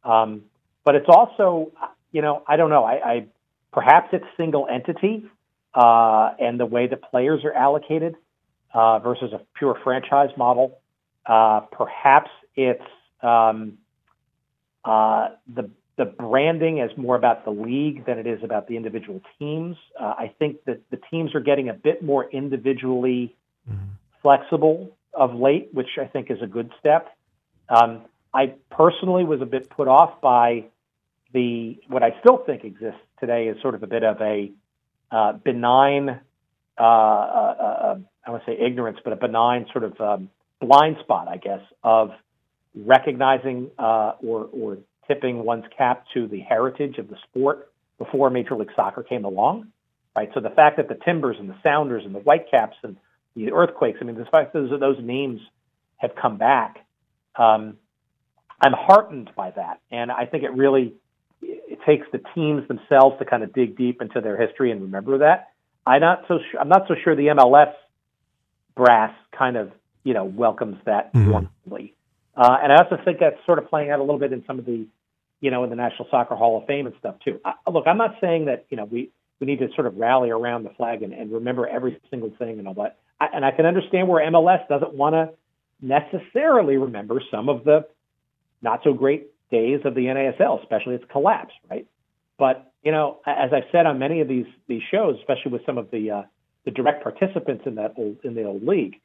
Um, 0.03 0.43
but 0.85 0.95
it's 0.95 1.09
also, 1.09 1.73
you 2.13 2.23
know, 2.23 2.43
I 2.47 2.57
don't 2.57 2.71
know. 2.71 2.85
I, 2.85 2.95
I 3.13 3.27
perhaps 3.73 4.09
it's 4.13 4.27
single 4.37 4.67
entity 4.71 5.25
uh, 5.75 6.35
and 6.39 6.61
the 6.61 6.67
way 6.67 6.87
the 6.87 6.97
players 6.97 7.45
are 7.45 7.53
allocated 7.53 8.15
uh, 8.73 8.99
versus 9.01 9.33
a 9.33 9.41
pure 9.59 9.77
franchise 9.83 10.31
model. 10.37 10.79
Uh, 11.27 11.61
perhaps 11.73 12.31
it's 12.55 12.83
um, 13.23 13.79
Uh, 14.85 15.31
the 15.57 15.71
the 15.97 16.05
branding 16.05 16.79
is 16.79 16.91
more 16.99 17.17
about 17.17 17.45
the 17.45 17.51
league 17.51 18.05
than 18.05 18.19
it 18.19 18.27
is 18.27 18.43
about 18.43 18.67
the 18.69 18.77
individual 18.77 19.21
teams. 19.39 19.77
Uh, 19.99 20.13
I 20.25 20.35
think 20.39 20.53
that 20.67 20.79
the 20.91 20.99
teams 21.11 21.35
are 21.35 21.41
getting 21.41 21.71
a 21.71 21.73
bit 21.73 22.03
more 22.03 22.29
individually 22.31 23.35
mm-hmm. 23.67 23.93
flexible 24.21 24.95
of 25.15 25.35
late, 25.35 25.71
which 25.73 25.93
I 25.99 26.07
think 26.13 26.31
is 26.31 26.43
a 26.43 26.47
good 26.47 26.71
step. 26.81 27.17
Um, 27.71 28.03
I 28.35 28.55
personally 28.71 29.25
was 29.25 29.41
a 29.41 29.47
bit 29.47 29.71
put 29.71 29.89
off 29.89 30.21
by 30.21 30.65
the 31.35 31.81
what 31.89 32.03
I 32.03 32.19
still 32.21 32.39
think 32.47 32.65
exists 32.65 33.01
today 33.21 33.49
is 33.49 33.61
sort 33.61 33.75
of 33.75 33.83
a 33.83 33.87
bit 33.87 34.05
of 34.05 34.21
a 34.23 34.51
uh, 35.11 35.33
benign, 35.33 36.21
uh, 36.79 36.83
uh, 36.83 36.87
uh 36.87 37.97
I 38.27 38.31
want 38.31 38.45
to 38.47 38.53
say 38.53 38.59
ignorance, 38.59 38.99
but 39.05 39.13
a 39.13 39.17
benign 39.17 39.67
sort 39.73 39.85
of 39.85 40.01
um, 40.01 40.31
blind 40.61 40.97
spot, 41.03 41.29
I 41.29 41.37
guess, 41.37 41.61
of 41.83 42.13
recognizing 42.75 43.71
uh, 43.79 44.13
or, 44.27 44.49
or 44.53 44.79
tipping 45.07 45.45
one's 45.45 45.65
cap 45.77 46.05
to 46.15 46.27
the 46.27 46.41
heritage 46.41 46.99
of 46.99 47.09
the 47.09 47.17
sport 47.29 47.71
before 47.99 48.31
Major 48.31 48.57
League 48.57 48.71
Soccer 48.75 49.03
came 49.03 49.25
along, 49.25 49.69
right? 50.17 50.31
So 50.35 50.41
the 50.41 50.51
fact 50.51 50.79
that 50.79 50.89
the 50.89 50.99
Timbers 51.05 51.37
and 51.39 51.51
the 51.51 51.57
Sounders 51.63 52.05
and 52.07 52.15
the 52.15 52.21
Whitecaps 52.21 52.77
and 52.83 52.97
the 53.37 53.53
Earthquakes, 53.53 53.99
I 54.01 54.05
mean, 54.05 54.17
the 54.17 54.25
fact 54.25 54.53
that 54.53 54.69
those, 54.69 54.81
those 54.81 54.99
names 55.01 55.41
have 55.99 56.13
come 56.21 56.39
back, 56.39 56.79
um, 57.37 57.77
I'm 58.61 58.73
heartened 58.73 59.31
by 59.37 59.51
that, 59.51 59.81
and 59.91 60.11
I 60.11 60.27
think 60.27 60.45
it 60.45 60.55
really 60.55 60.95
it 61.75 61.79
takes 61.85 62.07
the 62.13 62.21
teams 62.35 62.67
themselves 62.69 63.19
to 63.19 63.25
kind 63.25 63.43
of 63.43 63.53
dig 63.53 63.77
deep 63.77 64.01
into 64.01 64.21
their 64.21 64.41
history 64.41 64.71
and 64.71 64.83
remember 64.83 65.19
that. 65.19 65.49
I'm 65.87 66.01
not 66.01 66.25
so 66.29 66.39
sure, 66.51 66.61
I'm 66.61 66.69
not 66.69 66.87
so 66.89 66.95
sure 67.03 67.17
the 67.17 67.27
MLS 67.29 67.73
brass 68.75 69.15
kind 69.37 69.57
of 69.57 69.73
you 70.05 70.15
know 70.15 70.25
welcomes 70.25 70.77
that 70.87 71.13
mm-hmm. 71.13 71.31
warmly. 71.31 71.95
Uh, 72.37 72.57
and 72.63 72.73
I 72.73 72.77
also 72.83 72.97
think 73.05 73.19
that's 73.21 73.37
sort 73.47 73.59
of 73.59 73.69
playing 73.69 73.91
out 73.91 73.99
a 73.99 74.03
little 74.03 74.19
bit 74.19 74.33
in 74.33 74.45
some 74.47 74.59
of 74.59 74.67
the, 74.67 74.87
you 75.41 75.51
know, 75.51 75.63
in 75.63 75.71
the 75.71 75.77
National 75.77 76.09
Soccer 76.11 76.35
Hall 76.35 76.59
of 76.61 76.67
Fame 76.67 76.87
and 76.87 76.95
stuff 76.99 77.17
too. 77.25 77.41
I, 77.45 77.53
look, 77.71 77.87
I'm 77.87 77.99
not 77.99 78.17
saying 78.21 78.47
that 78.47 78.67
you 78.71 78.77
know 78.77 78.85
we 78.85 79.11
we 79.41 79.47
need 79.47 79.59
to 79.59 79.69
sort 79.75 79.87
of 79.87 79.97
rally 79.97 80.31
around 80.31 80.63
the 80.63 80.71
flag 80.71 81.03
and, 81.03 81.13
and 81.13 81.33
remember 81.33 81.67
every 81.67 82.01
single 82.11 82.33
thing 82.39 82.59
and 82.59 82.69
all 82.69 82.75
that. 82.75 82.99
I, 83.21 83.27
and 83.35 83.45
I 83.45 83.51
can 83.51 83.67
understand 83.67 84.09
where 84.09 84.25
MLS 84.31 84.67
doesn't 84.69 84.95
want 84.95 85.15
to 85.15 85.31
necessarily 85.81 86.77
remember 86.77 87.21
some 87.31 87.49
of 87.49 87.65
the 87.65 87.87
not 88.63 88.81
so 88.85 88.93
great 88.95 89.34
days 89.55 89.81
of 89.85 89.95
the 89.95 90.07
NASL, 90.07 90.61
especially 90.63 90.97
its 90.97 91.05
collapse, 91.11 91.55
right? 91.71 91.87
But 92.39 92.73
you 92.83 92.93
know, 92.93 93.21
as 93.27 93.51
I've 93.53 93.71
said 93.71 93.87
on 93.87 93.99
many 93.99 94.21
of 94.21 94.29
these 94.29 94.47
these 94.67 94.83
shows, 94.91 95.17
especially 95.21 95.53
with 95.53 95.63
some 95.65 95.79
of 95.79 95.91
the 95.91 96.11
uh, 96.11 96.23
the 96.65 96.71
direct 96.71 97.03
participants 97.03 97.65
in 97.67 97.77
that 97.77 97.95
old 97.97 98.19
in 98.25 98.35
the 98.35 98.45
old 98.45 98.67
league, 98.67 98.97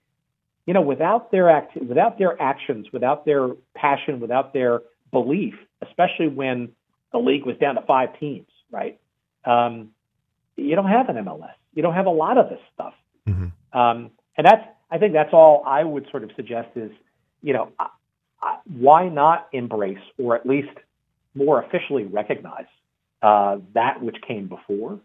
you 0.66 0.74
know, 0.74 0.82
without 0.82 1.32
their 1.32 1.50
act, 1.50 1.78
without 1.78 2.18
their 2.18 2.42
actions, 2.42 2.88
without 2.92 3.26
their 3.26 3.50
passion, 3.76 4.20
without 4.20 4.54
their 4.54 4.82
belief, 5.12 5.54
especially 5.88 6.28
when 6.28 6.70
the 7.12 7.20
league 7.20 7.46
was 7.46 7.58
down 7.58 7.76
to 7.76 7.82
five 7.82 8.20
teams, 8.20 8.48
right? 8.72 9.00
Um, 9.46 9.92
you 10.56 10.76
don't 10.76 10.90
have 10.90 11.10
an 11.10 11.16
MLS. 11.18 11.54
You 11.74 11.84
don't 11.84 11.94
have 11.94 12.08
a 12.08 12.18
lot 12.26 12.38
of 12.38 12.50
this 12.50 12.60
stuff, 12.74 12.94
mm-hmm. 13.28 13.80
um, 13.80 14.12
and 14.38 14.46
that's 14.46 14.66
I 14.92 14.98
think 14.98 15.14
that's 15.14 15.34
all 15.34 15.64
I 15.66 15.84
would 15.84 16.08
sort 16.10 16.24
of 16.24 16.32
suggest 16.36 16.70
is, 16.76 16.92
you 17.44 17.54
know, 17.54 17.72
why 18.66 19.10
not 19.10 19.48
embrace 19.52 20.00
or 20.18 20.36
at 20.36 20.46
least 20.46 20.70
more 21.36 21.62
officially 21.62 22.04
recognize 22.04 22.66
uh, 23.22 23.58
that 23.74 24.02
which 24.02 24.18
came 24.28 24.48
before? 24.48 25.00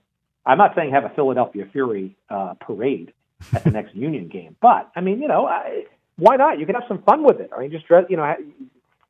I'm 0.47 0.59
not 0.59 0.75
saying 0.75 0.93
have 0.93 1.05
a 1.05 1.11
Philadelphia 1.11 1.67
Fury 1.73 2.17
uh, 2.29 2.55
parade 2.61 3.13
at 3.53 3.65
the 3.65 3.71
next 3.71 3.95
Union 3.95 4.29
game, 4.29 4.57
but 4.61 4.91
I 4.95 5.01
mean, 5.01 5.21
you 5.21 5.29
know, 5.29 5.47
I, 5.47 5.85
why 6.17 6.37
not? 6.37 6.59
You 6.59 6.67
can 6.67 6.75
have 6.75 6.85
some 6.87 7.03
fun 7.03 7.25
with 7.25 7.41
it. 7.41 7.51
I 7.57 7.61
mean, 7.61 7.71
just 7.71 7.87
dress, 7.87 8.05
you 8.09 8.17
know, 8.17 8.35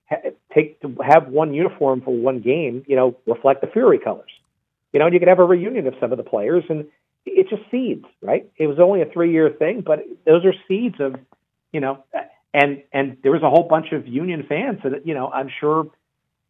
ha, 0.08 0.16
take 0.54 0.80
to 0.80 0.96
have 1.02 1.28
one 1.28 1.52
uniform 1.52 2.00
for 2.00 2.14
one 2.14 2.40
game. 2.40 2.84
You 2.86 2.96
know, 2.96 3.16
reflect 3.26 3.60
the 3.60 3.66
Fury 3.66 3.98
colors. 3.98 4.30
You 4.92 5.00
know, 5.00 5.06
and 5.06 5.14
you 5.14 5.18
could 5.18 5.28
have 5.28 5.40
a 5.40 5.44
reunion 5.44 5.86
of 5.88 5.94
some 6.00 6.12
of 6.12 6.18
the 6.18 6.24
players, 6.24 6.64
and 6.68 6.86
it's 7.26 7.50
just 7.50 7.62
seeds, 7.70 8.04
right? 8.22 8.48
It 8.56 8.66
was 8.66 8.78
only 8.78 9.02
a 9.02 9.06
three 9.06 9.32
year 9.32 9.50
thing, 9.50 9.80
but 9.80 10.04
those 10.24 10.44
are 10.44 10.54
seeds 10.68 10.96
of, 11.00 11.16
you 11.72 11.80
know, 11.80 12.04
and 12.54 12.84
and 12.92 13.18
there 13.22 13.32
was 13.32 13.42
a 13.42 13.50
whole 13.50 13.66
bunch 13.68 13.92
of 13.92 14.06
Union 14.06 14.46
fans 14.48 14.78
that 14.84 15.06
you 15.06 15.12
know 15.12 15.28
I'm 15.28 15.50
sure 15.60 15.90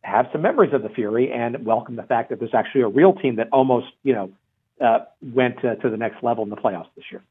have 0.03 0.27
some 0.31 0.43
memories 0.43 0.75
of 0.75 0.83
the 0.83 0.91
Fury 0.91 1.33
and 1.33 1.65
welcome 1.65 1.97
the 1.97 2.03
fact 2.03 2.29
that 2.29 2.39
there's 2.39 2.55
actually 2.55 2.83
a 2.83 2.89
real 2.89 3.15
team 3.15 3.37
that 3.37 3.49
almost 3.51 3.87
you 4.03 4.13
know 4.13 4.31
uh, 4.81 4.99
went 5.23 5.65
uh, 5.65 5.77
to 5.77 5.89
the 5.89 5.97
next 5.97 6.23
level 6.23 6.45
in 6.45 6.51
the 6.51 6.57
playoffs 6.57 6.89
this 6.95 7.07
year. 7.11 7.23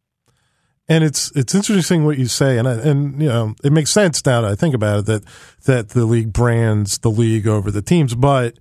And 0.90 1.04
it's 1.04 1.32
it's 1.36 1.56
interesting 1.56 2.04
what 2.04 2.18
you 2.18 2.26
say, 2.26 2.58
and 2.58 2.68
I, 2.68 2.74
and 2.74 3.22
you 3.22 3.30
know 3.30 3.56
it 3.64 3.72
makes 3.72 3.92
sense 3.92 4.26
now 4.26 4.42
that 4.42 4.52
I 4.52 4.56
think 4.56 4.74
about 4.74 5.00
it 5.00 5.06
that 5.06 5.24
that 5.66 5.90
the 5.90 6.06
league 6.06 6.34
brands 6.34 6.98
the 6.98 7.12
league 7.12 7.48
over 7.48 7.70
the 7.70 7.82
teams, 7.82 8.16
but 8.16 8.58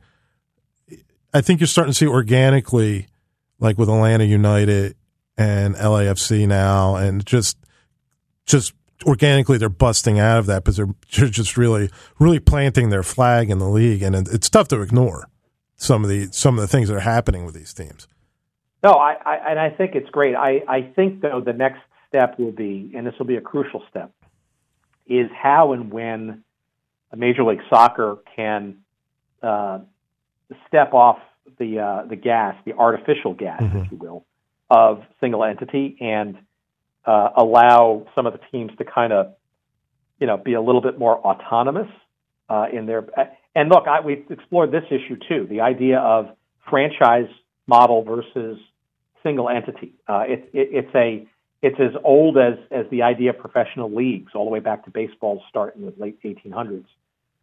I 1.34 1.40
think 1.40 1.58
you're 1.58 1.66
starting 1.66 1.92
to 1.92 1.98
see 1.98 2.06
organically, 2.06 3.08
like 3.58 3.78
with 3.78 3.88
Atlanta 3.88 4.24
United 4.24 4.94
and 5.38 5.74
LAFC 5.74 6.46
now, 6.46 6.96
and 6.96 7.24
just 7.24 7.56
just 8.44 8.74
organically 9.04 9.58
they're 9.58 9.68
busting 9.68 10.18
out 10.18 10.38
of 10.38 10.46
that 10.46 10.64
but 10.64 10.76
they're, 10.76 10.88
they're 11.16 11.28
just 11.28 11.56
really 11.56 11.90
really 12.18 12.40
planting 12.40 12.90
their 12.90 13.02
flag 13.02 13.50
in 13.50 13.58
the 13.58 13.68
league, 13.68 14.02
and 14.02 14.14
it's 14.14 14.48
tough 14.48 14.68
to 14.68 14.80
ignore 14.80 15.28
some 15.76 16.04
of 16.04 16.10
the 16.10 16.28
some 16.32 16.56
of 16.56 16.60
the 16.60 16.68
things 16.68 16.88
that 16.88 16.96
are 16.96 17.00
happening 17.00 17.44
with 17.44 17.54
these 17.54 17.74
teams. 17.74 18.06
No, 18.82 18.92
I, 18.92 19.14
I 19.24 19.50
and 19.50 19.58
I 19.58 19.70
think 19.70 19.94
it's 19.94 20.10
great. 20.10 20.34
I, 20.34 20.62
I 20.68 20.82
think 20.82 21.20
though 21.20 21.40
the 21.40 21.52
next 21.52 21.80
step 22.08 22.38
will 22.38 22.52
be, 22.52 22.92
and 22.94 23.06
this 23.06 23.14
will 23.18 23.26
be 23.26 23.36
a 23.36 23.40
crucial 23.40 23.82
step, 23.90 24.12
is 25.06 25.28
how 25.34 25.72
and 25.72 25.92
when 25.92 26.44
a 27.10 27.16
Major 27.16 27.44
League 27.44 27.62
Soccer 27.68 28.18
can 28.34 28.78
uh, 29.42 29.80
step 30.66 30.94
off 30.94 31.18
the 31.58 31.78
uh, 31.78 32.06
the 32.06 32.16
gas, 32.16 32.56
the 32.64 32.72
artificial 32.72 33.34
gas, 33.34 33.62
mm-hmm. 33.62 33.78
if 33.78 33.90
you 33.90 33.98
will, 33.98 34.24
of 34.70 35.02
single 35.20 35.44
entity 35.44 35.96
and 36.00 36.38
uh, 37.04 37.30
allow 37.36 38.06
some 38.14 38.26
of 38.26 38.32
the 38.32 38.40
teams 38.50 38.70
to 38.78 38.84
kind 38.84 39.12
of, 39.12 39.34
you 40.20 40.26
know, 40.26 40.36
be 40.36 40.54
a 40.54 40.60
little 40.60 40.80
bit 40.80 40.98
more 40.98 41.18
autonomous 41.18 41.88
uh, 42.48 42.66
in 42.72 42.86
their. 42.86 43.06
And 43.54 43.68
look, 43.68 43.86
I, 43.86 44.00
we've 44.00 44.24
explored 44.30 44.70
this 44.72 44.84
issue 44.88 45.16
too: 45.28 45.46
the 45.48 45.60
idea 45.60 45.98
of 45.98 46.26
franchise 46.68 47.28
model 47.66 48.02
versus 48.02 48.58
single 49.22 49.48
entity. 49.48 49.94
Uh, 50.08 50.24
it, 50.26 50.50
it, 50.52 50.68
it's 50.72 50.94
a 50.94 51.26
it's 51.62 51.78
as 51.78 52.00
old 52.04 52.38
as 52.38 52.54
as 52.70 52.86
the 52.90 53.02
idea 53.02 53.30
of 53.30 53.38
professional 53.38 53.94
leagues, 53.94 54.32
all 54.34 54.44
the 54.44 54.50
way 54.50 54.60
back 54.60 54.84
to 54.84 54.90
baseball's 54.90 55.42
start 55.48 55.76
in 55.76 55.82
the 55.82 55.94
late 55.96 56.22
1800s. 56.22 56.84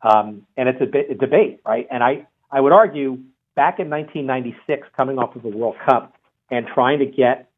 Um, 0.01 0.45
and 0.55 0.69
it's 0.69 0.81
a, 0.81 0.85
bit, 0.85 1.11
a 1.11 1.15
debate, 1.15 1.61
right? 1.65 1.87
And 1.91 2.03
I 2.03 2.27
I 2.51 2.61
would 2.61 2.71
argue 2.71 3.19
back 3.55 3.79
in 3.79 3.89
1996, 3.89 4.87
coming 4.95 5.17
off 5.17 5.35
of 5.35 5.43
the 5.43 5.49
World 5.49 5.75
Cup 5.85 6.13
and 6.49 6.65
trying 6.73 6.99
to 6.99 7.05
get 7.05 7.48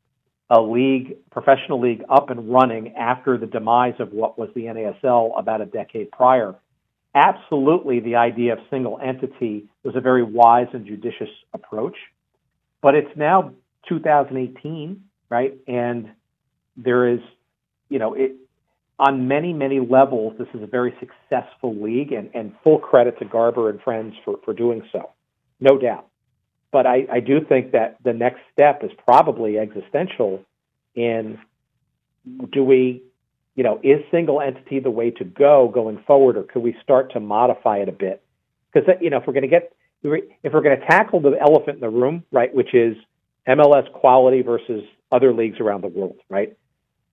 a 0.51 0.59
league, 0.61 1.15
professional 1.31 1.79
league, 1.79 2.03
up 2.09 2.29
and 2.29 2.51
running 2.51 2.93
after 2.97 3.37
the 3.37 3.45
demise 3.45 3.93
of 3.99 4.11
what 4.11 4.37
was 4.37 4.49
the 4.53 4.63
NASL 4.63 5.31
about 5.39 5.61
a 5.61 5.65
decade 5.65 6.11
prior. 6.11 6.53
Absolutely, 7.15 8.01
the 8.01 8.15
idea 8.15 8.53
of 8.53 8.59
single 8.69 8.99
entity 9.01 9.69
was 9.83 9.95
a 9.95 10.01
very 10.01 10.23
wise 10.23 10.67
and 10.73 10.85
judicious 10.85 11.29
approach. 11.53 11.95
But 12.81 12.95
it's 12.95 13.15
now 13.15 13.53
2018, 13.87 15.01
right? 15.29 15.57
And 15.67 16.11
there 16.75 17.07
is, 17.07 17.19
you 17.87 17.99
know, 17.99 18.13
it, 18.13 18.35
on 18.99 19.29
many, 19.29 19.53
many 19.53 19.79
levels, 19.79 20.33
this 20.37 20.49
is 20.53 20.61
a 20.61 20.67
very 20.67 20.93
successful 20.99 21.81
league, 21.81 22.11
and, 22.11 22.29
and 22.33 22.53
full 22.61 22.77
credit 22.77 23.17
to 23.19 23.25
Garber 23.25 23.69
and 23.69 23.81
friends 23.81 24.15
for, 24.25 24.37
for 24.43 24.53
doing 24.53 24.83
so, 24.91 25.11
no 25.61 25.77
doubt. 25.77 26.10
But 26.71 26.87
I, 26.87 27.05
I 27.11 27.19
do 27.19 27.41
think 27.47 27.71
that 27.73 27.97
the 28.03 28.13
next 28.13 28.39
step 28.53 28.83
is 28.83 28.91
probably 29.05 29.59
existential 29.59 30.45
in 30.95 31.39
do 32.51 32.63
we, 32.63 33.03
you 33.55 33.63
know, 33.63 33.79
is 33.83 34.01
single 34.11 34.41
entity 34.41 34.79
the 34.79 34.91
way 34.91 35.11
to 35.11 35.23
go 35.23 35.69
going 35.73 36.03
forward, 36.05 36.37
or 36.37 36.43
could 36.43 36.61
we 36.61 36.75
start 36.83 37.13
to 37.13 37.19
modify 37.19 37.77
it 37.77 37.89
a 37.89 37.91
bit? 37.91 38.23
Because 38.71 38.89
you 39.01 39.09
know, 39.09 39.17
if 39.17 39.27
we're 39.27 39.33
going 39.33 39.43
to 39.43 39.49
get, 39.49 39.73
if 40.03 40.53
we're 40.53 40.61
going 40.61 40.79
to 40.79 40.85
tackle 40.85 41.19
the 41.19 41.35
elephant 41.39 41.75
in 41.75 41.81
the 41.81 41.89
room, 41.89 42.23
right, 42.31 42.53
which 42.53 42.73
is 42.73 42.95
MLS 43.47 43.91
quality 43.93 44.41
versus 44.41 44.83
other 45.11 45.33
leagues 45.33 45.59
around 45.59 45.81
the 45.81 45.87
world, 45.87 46.17
right? 46.29 46.55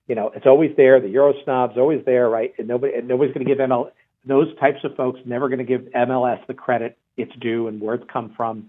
You 0.06 0.14
know, 0.14 0.30
it's 0.34 0.46
always 0.46 0.70
there. 0.76 1.00
The 1.00 1.08
Euro 1.08 1.34
snobs 1.44 1.76
always 1.76 2.04
there, 2.04 2.28
right? 2.28 2.54
And 2.58 2.68
nobody, 2.68 2.94
and 2.94 3.08
nobody's 3.08 3.34
going 3.34 3.46
to 3.46 3.52
give 3.52 3.58
ML 3.58 3.90
those 4.24 4.54
types 4.58 4.78
of 4.84 4.94
folks 4.94 5.20
never 5.24 5.48
going 5.48 5.58
to 5.58 5.64
give 5.64 5.82
MLS 5.92 6.46
the 6.46 6.54
credit 6.54 6.98
it's 7.16 7.34
due 7.40 7.66
and 7.66 7.80
where 7.80 7.96
it's 7.96 8.04
come 8.10 8.32
from. 8.36 8.68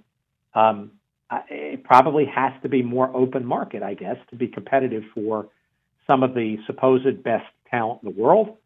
Um, 0.53 0.91
it 1.49 1.83
probably 1.83 2.25
has 2.25 2.53
to 2.63 2.69
be 2.69 2.81
more 2.81 3.15
open 3.15 3.45
market, 3.45 3.83
I 3.83 3.93
guess, 3.93 4.17
to 4.31 4.35
be 4.35 4.47
competitive 4.47 5.03
for 5.13 5.47
some 6.07 6.23
of 6.23 6.33
the 6.33 6.57
supposed 6.65 7.23
best 7.23 7.45
talent 7.69 8.01
in 8.03 8.13
the 8.13 8.19
world. 8.19 8.57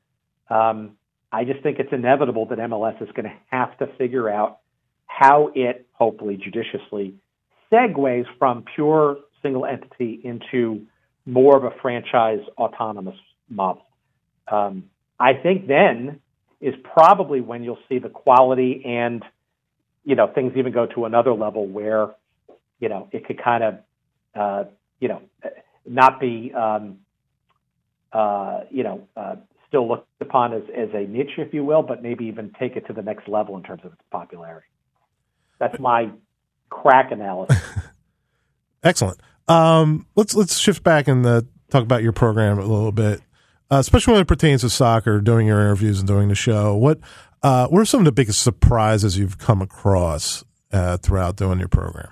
Um, 0.50 0.98
I 1.32 1.43
just 1.43 1.62
think 1.62 1.80
it's 1.80 1.91
inevitable 1.91 2.46
that 2.48 2.60
MLS 2.60 3.02
is 3.02 3.10
going 3.15 3.26
to 3.26 3.36
have 3.48 3.78
to 3.80 3.88
figure 3.98 4.30
out 4.30 4.60
how 5.08 5.52
it, 5.56 5.88
hopefully 5.93 6.38
judiciously, 6.38 7.15
segues 7.72 8.26
from 8.39 8.63
pure 8.76 9.17
single 9.41 9.65
entity 9.65 10.22
into 10.24 10.86
more 11.26 11.58
of 11.58 11.63
a 11.63 11.72
franchise 11.82 12.39
autonomous 12.58 13.17
model. 13.50 13.86
Um, 14.50 14.86
I 15.19 15.34
think 15.34 15.67
then 15.67 16.19
is 16.62 16.76
probably 16.84 17.41
when 17.41 17.63
you'll 17.63 17.80
see 17.89 18.00
the 18.00 18.10
quality 18.10 18.84
and 18.86 19.24
you 20.04 20.16
know, 20.16 20.28
things 20.28 20.54
even 20.56 20.74
go 20.74 20.86
to 20.88 21.06
another 21.06 21.34
level 21.34 21.66
where, 21.68 22.10
you 22.80 22.89
know, 22.89 23.08
it 23.12 23.26
could 23.26 23.42
kind 23.42 23.63
of, 23.63 23.76
uh, 24.36 24.70
you 25.00 25.08
know, 25.08 25.22
not 25.86 26.20
be, 26.20 26.52
um, 26.54 27.00
uh, 28.12 28.62
you 28.70 28.84
know, 28.84 29.08
uh, 29.16 29.36
still 29.68 29.88
looked 29.88 30.08
upon 30.22 30.54
as, 30.54 30.63
as 30.76 30.89
a 30.94 31.08
niche, 31.08 31.32
if 31.38 31.54
you 31.54 31.63
will, 31.63 31.82
but 31.82 32.04
maybe 32.04 32.26
even 32.26 32.52
take 32.60 32.76
it 32.76 32.86
to 32.88 32.94
the 32.94 33.02
next 33.02 33.28
level 33.28 33.58
in 33.58 33.63
terms 33.63 33.82
of 33.84 33.94
its 33.94 34.02
popularity. 34.12 34.68
That's 35.60 35.80
my 35.80 36.12
crack 36.70 37.12
analysis. 37.12 37.58
Excellent. 38.84 39.20
Um, 39.48 40.08
let's 40.16 40.36
let's 40.36 40.58
shift 40.58 40.84
back 40.84 41.08
and 41.08 41.26
uh, 41.26 41.42
talk 41.70 41.84
about 41.84 42.04
your 42.04 42.12
program 42.12 42.60
a 42.60 42.66
little 42.66 42.92
bit, 42.92 43.22
uh, 43.72 43.78
especially 43.78 44.13
when 44.13 44.22
it 44.22 44.28
pertains 44.28 44.62
to 44.62 44.70
soccer. 44.70 45.22
Doing 45.22 45.48
your 45.48 45.60
interviews 45.60 46.00
and 46.00 46.08
doing 46.08 46.28
the 46.28 46.36
show, 46.36 46.76
what 46.76 47.00
uh, 47.44 47.68
what 47.68 47.80
are 47.80 47.86
some 47.86 48.00
of 48.00 48.06
the 48.06 48.12
biggest 48.12 48.42
surprises 48.42 49.18
you've 49.18 49.38
come 49.38 49.62
across 49.62 50.44
uh, 50.72 50.98
throughout 50.98 51.36
doing 51.36 51.60
your 51.60 51.68
program? 51.68 52.12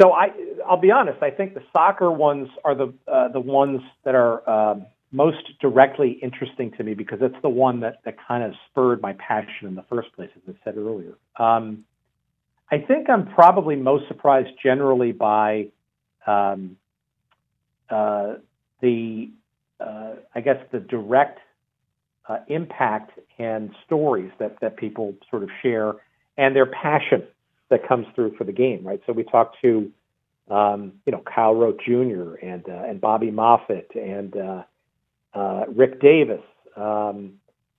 So 0.00 0.12
I, 0.12 0.28
I'll 0.66 0.80
be 0.80 0.90
honest. 0.90 1.22
I 1.22 1.30
think 1.30 1.54
the 1.54 1.62
soccer 1.72 2.10
ones 2.10 2.48
are 2.64 2.74
the 2.74 2.94
uh, 3.06 3.28
the 3.28 3.40
ones 3.40 3.82
that 4.04 4.14
are 4.14 4.48
um, 4.48 4.86
most 5.12 5.60
directly 5.60 6.18
interesting 6.22 6.70
to 6.78 6.84
me 6.84 6.94
because 6.94 7.18
it's 7.20 7.36
the 7.42 7.50
one 7.50 7.80
that 7.80 7.96
that 8.04 8.16
kind 8.26 8.42
of 8.42 8.52
spurred 8.70 9.02
my 9.02 9.12
passion 9.14 9.68
in 9.68 9.74
the 9.74 9.84
first 9.90 10.12
place, 10.14 10.30
as 10.36 10.54
I 10.54 10.64
said 10.64 10.78
earlier. 10.78 11.18
Um, 11.38 11.84
I 12.70 12.78
think 12.78 13.10
I'm 13.10 13.26
probably 13.26 13.76
most 13.76 14.06
surprised 14.08 14.50
generally 14.62 15.12
by 15.12 15.66
um, 16.26 16.76
uh, 17.90 18.34
the, 18.80 19.30
uh, 19.80 20.12
I 20.34 20.40
guess, 20.40 20.58
the 20.70 20.78
direct 20.78 21.40
uh, 22.30 22.38
impact 22.46 23.18
and 23.38 23.70
stories 23.84 24.30
that, 24.38 24.56
that 24.60 24.76
people 24.76 25.14
sort 25.30 25.42
of 25.42 25.48
share 25.62 25.94
and 26.38 26.54
their 26.54 26.66
passion 26.66 27.24
that 27.70 27.86
comes 27.88 28.06
through 28.14 28.36
for 28.36 28.44
the 28.44 28.52
game, 28.52 28.86
right? 28.86 29.00
So 29.06 29.12
we 29.12 29.24
talked 29.24 29.56
to, 29.62 29.90
um, 30.48 30.92
you 31.06 31.12
know, 31.12 31.22
Kyle 31.26 31.54
Rote 31.54 31.80
Jr. 31.84 32.34
and 32.42 32.68
uh, 32.68 32.84
and 32.88 33.00
Bobby 33.00 33.30
Moffat 33.30 33.90
and 33.94 34.36
uh, 34.36 34.62
uh, 35.34 35.64
Rick 35.68 36.00
Davis, 36.00 36.42
um, 36.76 37.34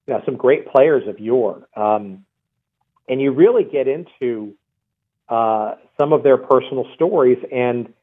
you 0.06 0.14
know, 0.14 0.22
some 0.26 0.36
great 0.36 0.68
players 0.68 1.08
of 1.08 1.20
yore, 1.20 1.68
um, 1.76 2.26
and 3.08 3.22
you 3.22 3.32
really 3.32 3.64
get 3.64 3.88
into 3.88 4.54
uh, 5.30 5.76
some 6.00 6.12
of 6.12 6.24
their 6.24 6.38
personal 6.38 6.86
stories 6.96 7.38
and 7.52 7.94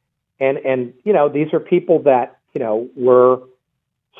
and 0.40 0.58
and 0.58 0.94
you 1.04 1.12
know 1.12 1.28
these 1.28 1.52
are 1.52 1.60
people 1.60 2.02
that 2.04 2.38
you 2.54 2.60
know 2.62 2.88
were 2.96 3.40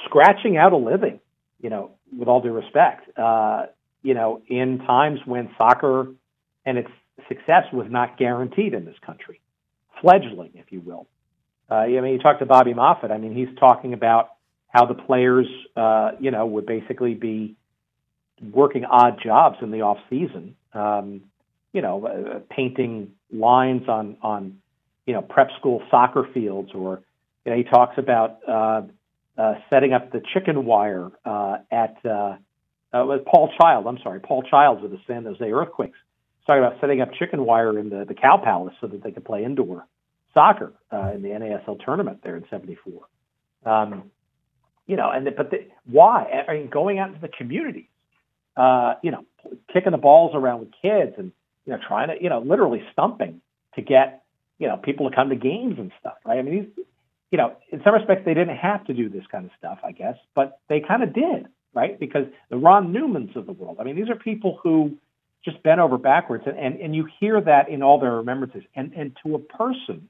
scratching 0.04 0.56
out 0.56 0.72
a 0.72 0.76
living, 0.76 1.20
you 1.60 1.70
know, 1.70 1.90
with 2.16 2.28
all 2.28 2.40
due 2.40 2.52
respect, 2.52 3.08
uh, 3.18 3.66
you 4.02 4.14
know, 4.14 4.42
in 4.48 4.78
times 4.78 5.20
when 5.24 5.50
soccer 5.58 6.08
and 6.64 6.78
its 6.78 6.90
success 7.28 7.64
was 7.72 7.86
not 7.90 8.18
guaranteed 8.18 8.74
in 8.74 8.84
this 8.84 8.96
country, 9.04 9.40
fledgling, 10.00 10.52
if 10.54 10.70
you 10.70 10.80
will. 10.80 11.06
Uh, 11.70 11.74
I 11.74 12.00
mean, 12.00 12.14
you 12.14 12.18
talk 12.18 12.38
to 12.38 12.46
Bobby 12.46 12.74
Moffat. 12.74 13.10
I 13.10 13.18
mean, 13.18 13.34
he's 13.34 13.54
talking 13.58 13.92
about 13.92 14.30
how 14.68 14.86
the 14.86 14.94
players, 14.94 15.46
uh, 15.76 16.12
you 16.20 16.30
know, 16.30 16.46
would 16.46 16.66
basically 16.66 17.14
be 17.14 17.56
working 18.52 18.84
odd 18.84 19.20
jobs 19.22 19.58
in 19.62 19.70
the 19.70 19.82
off 19.82 19.98
season. 20.08 20.56
Um, 20.72 21.22
you 21.72 21.82
know, 21.82 22.06
uh, 22.06 22.38
painting 22.50 23.12
lines 23.30 23.88
on 23.88 24.16
on 24.22 24.58
you 25.06 25.12
know 25.12 25.22
prep 25.22 25.50
school 25.58 25.82
soccer 25.90 26.26
fields, 26.32 26.70
or 26.74 27.02
you 27.44 27.52
know, 27.52 27.58
he 27.58 27.64
talks 27.64 27.98
about 27.98 28.38
uh, 28.48 28.82
uh, 29.38 29.54
setting 29.70 29.92
up 29.92 30.10
the 30.10 30.20
chicken 30.34 30.64
wire 30.64 31.10
uh, 31.24 31.58
at 31.70 31.96
uh, 32.04 32.36
uh, 32.92 33.18
Paul 33.26 33.50
Child. 33.60 33.86
I'm 33.86 33.98
sorry, 34.02 34.20
Paul 34.20 34.42
Childs 34.42 34.82
with 34.82 34.90
the 34.90 34.98
San 35.06 35.24
Jose 35.24 35.44
Earthquakes. 35.44 35.96
He's 36.38 36.46
talking 36.46 36.64
about 36.64 36.80
setting 36.80 37.00
up 37.00 37.10
chicken 37.18 37.44
wire 37.44 37.78
in 37.78 37.88
the 37.88 38.04
the 38.04 38.14
Cow 38.14 38.40
Palace 38.42 38.74
so 38.80 38.88
that 38.88 39.02
they 39.02 39.12
could 39.12 39.24
play 39.24 39.44
indoor 39.44 39.86
soccer 40.34 40.72
uh, 40.92 41.12
in 41.14 41.22
the 41.22 41.28
NASL 41.28 41.82
tournament 41.84 42.20
there 42.24 42.36
in 42.36 42.44
'74. 42.50 43.06
Um, 43.64 44.10
you 44.86 44.96
know, 44.96 45.10
and 45.10 45.26
the, 45.26 45.30
but 45.30 45.50
the, 45.50 45.68
why? 45.86 46.44
I 46.48 46.54
mean, 46.54 46.70
going 46.70 46.98
out 46.98 47.08
into 47.08 47.20
the 47.20 47.28
communities, 47.28 47.84
uh, 48.56 48.94
you 49.02 49.10
know, 49.10 49.24
kicking 49.72 49.92
the 49.92 49.98
balls 49.98 50.32
around 50.34 50.60
with 50.60 50.70
kids 50.82 51.14
and 51.16 51.32
you 51.64 51.74
know 51.74 51.78
trying 51.86 52.08
to 52.08 52.14
you 52.20 52.28
know 52.28 52.40
literally 52.40 52.82
stumping 52.92 53.40
to 53.74 53.82
get 53.82 54.24
you 54.58 54.66
know 54.66 54.78
people 54.78 55.08
to 55.08 55.14
come 55.14 55.28
to 55.28 55.36
games 55.36 55.76
and 55.78 55.92
stuff. 56.00 56.16
Right? 56.24 56.38
I 56.38 56.42
mean, 56.42 56.54
these, 56.76 56.84
you 57.30 57.38
know, 57.38 57.56
in 57.70 57.82
some 57.84 57.94
respects 57.94 58.22
they 58.24 58.34
didn't 58.34 58.56
have 58.56 58.84
to 58.86 58.94
do 58.94 59.08
this 59.08 59.24
kind 59.30 59.44
of 59.44 59.50
stuff, 59.58 59.78
I 59.84 59.92
guess, 59.92 60.16
but 60.34 60.60
they 60.68 60.80
kind 60.80 61.02
of 61.02 61.12
did, 61.12 61.46
right? 61.74 61.98
Because 61.98 62.26
the 62.50 62.56
Ron 62.56 62.92
Newmans 62.92 63.36
of 63.36 63.46
the 63.46 63.52
world. 63.52 63.78
I 63.80 63.84
mean, 63.84 63.96
these 63.96 64.08
are 64.08 64.16
people 64.16 64.58
who 64.62 64.96
just 65.44 65.62
bent 65.62 65.80
over 65.80 65.98
backwards, 65.98 66.44
and 66.46 66.58
and, 66.58 66.80
and 66.80 66.96
you 66.96 67.08
hear 67.20 67.40
that 67.40 67.68
in 67.68 67.82
all 67.82 68.00
their 68.00 68.16
remembrances, 68.16 68.62
and 68.74 68.92
and 68.94 69.16
to 69.24 69.34
a 69.34 69.38
person, 69.38 70.08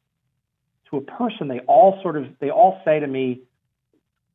to 0.90 0.96
a 0.98 1.00
person, 1.00 1.48
they 1.48 1.61
all 1.61 2.00
sort 2.02 2.16
of 2.16 2.26
they 2.40 2.50
all 2.50 2.81
say 2.85 3.00
to 3.00 3.07
me 3.07 3.42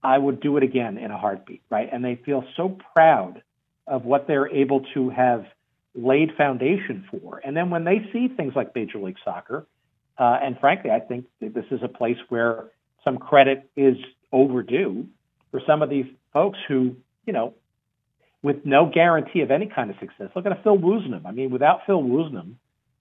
I 0.03 0.17
would 0.17 0.41
do 0.41 0.57
it 0.57 0.63
again 0.63 0.97
in 0.97 1.11
a 1.11 1.17
heartbeat, 1.17 1.61
right? 1.69 1.89
And 1.91 2.03
they 2.03 2.15
feel 2.25 2.43
so 2.57 2.77
proud 2.93 3.41
of 3.87 4.03
what 4.03 4.27
they're 4.27 4.49
able 4.49 4.85
to 4.93 5.09
have 5.09 5.45
laid 5.95 6.31
foundation 6.37 7.05
for. 7.09 7.39
And 7.43 7.55
then 7.55 7.69
when 7.69 7.85
they 7.85 8.09
see 8.11 8.27
things 8.27 8.53
like 8.55 8.75
Major 8.75 8.99
League 8.99 9.17
Soccer, 9.23 9.65
uh, 10.23 10.39
and 10.41 10.57
frankly, 10.57 10.89
I 10.89 11.01
think 11.01 11.25
this 11.41 11.65
is 11.69 11.81
a 11.83 11.89
place 11.89 12.15
where 12.29 12.67
some 13.03 13.17
credit 13.17 13.69
is 13.75 13.97
overdue 14.31 15.07
for 15.51 15.61
some 15.67 15.81
of 15.81 15.89
these 15.89 16.05
folks 16.31 16.57
who, 16.65 16.95
you 17.25 17.33
know, 17.33 17.55
with 18.41 18.65
no 18.65 18.89
guarantee 18.89 19.41
of 19.41 19.51
any 19.51 19.65
kind 19.65 19.89
of 19.89 19.97
success. 19.99 20.29
Look 20.33 20.45
at 20.45 20.63
Phil 20.63 20.77
Woosnam. 20.77 21.25
I 21.25 21.31
mean, 21.31 21.51
without 21.51 21.81
Phil 21.85 22.01
Woosnam, 22.01 22.53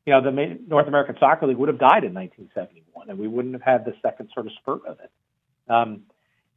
you 0.04 0.12
know, 0.12 0.20
the 0.20 0.58
North 0.66 0.88
American 0.88 1.14
Soccer 1.20 1.46
League 1.46 1.58
would 1.58 1.68
have 1.68 1.78
died 1.78 2.02
in 2.02 2.12
1971, 2.12 3.08
and 3.08 3.16
we 3.16 3.28
wouldn't 3.28 3.54
have 3.54 3.62
had 3.62 3.84
the 3.84 3.94
second 4.02 4.30
sort 4.34 4.46
of 4.46 4.52
spurt 4.60 4.84
of 4.84 4.98
it. 4.98 5.10
Um, 5.72 6.02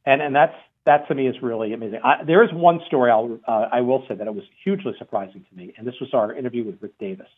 and 0.04 0.20
and 0.20 0.34
that's 0.34 0.56
that 0.84 1.06
to 1.06 1.14
me 1.14 1.28
is 1.28 1.36
really 1.42 1.74
amazing. 1.74 2.00
I, 2.02 2.24
there 2.24 2.42
is 2.42 2.52
one 2.52 2.80
story 2.88 3.12
I'll 3.12 3.38
uh, 3.46 3.68
I 3.70 3.82
will 3.82 4.04
say 4.08 4.16
that 4.16 4.26
it 4.26 4.34
was 4.34 4.44
hugely 4.64 4.94
surprising 4.98 5.46
to 5.48 5.56
me, 5.56 5.74
and 5.78 5.86
this 5.86 5.94
was 6.00 6.10
our 6.12 6.34
interview 6.34 6.64
with 6.64 6.82
Rick 6.82 6.98
Davis. 6.98 7.28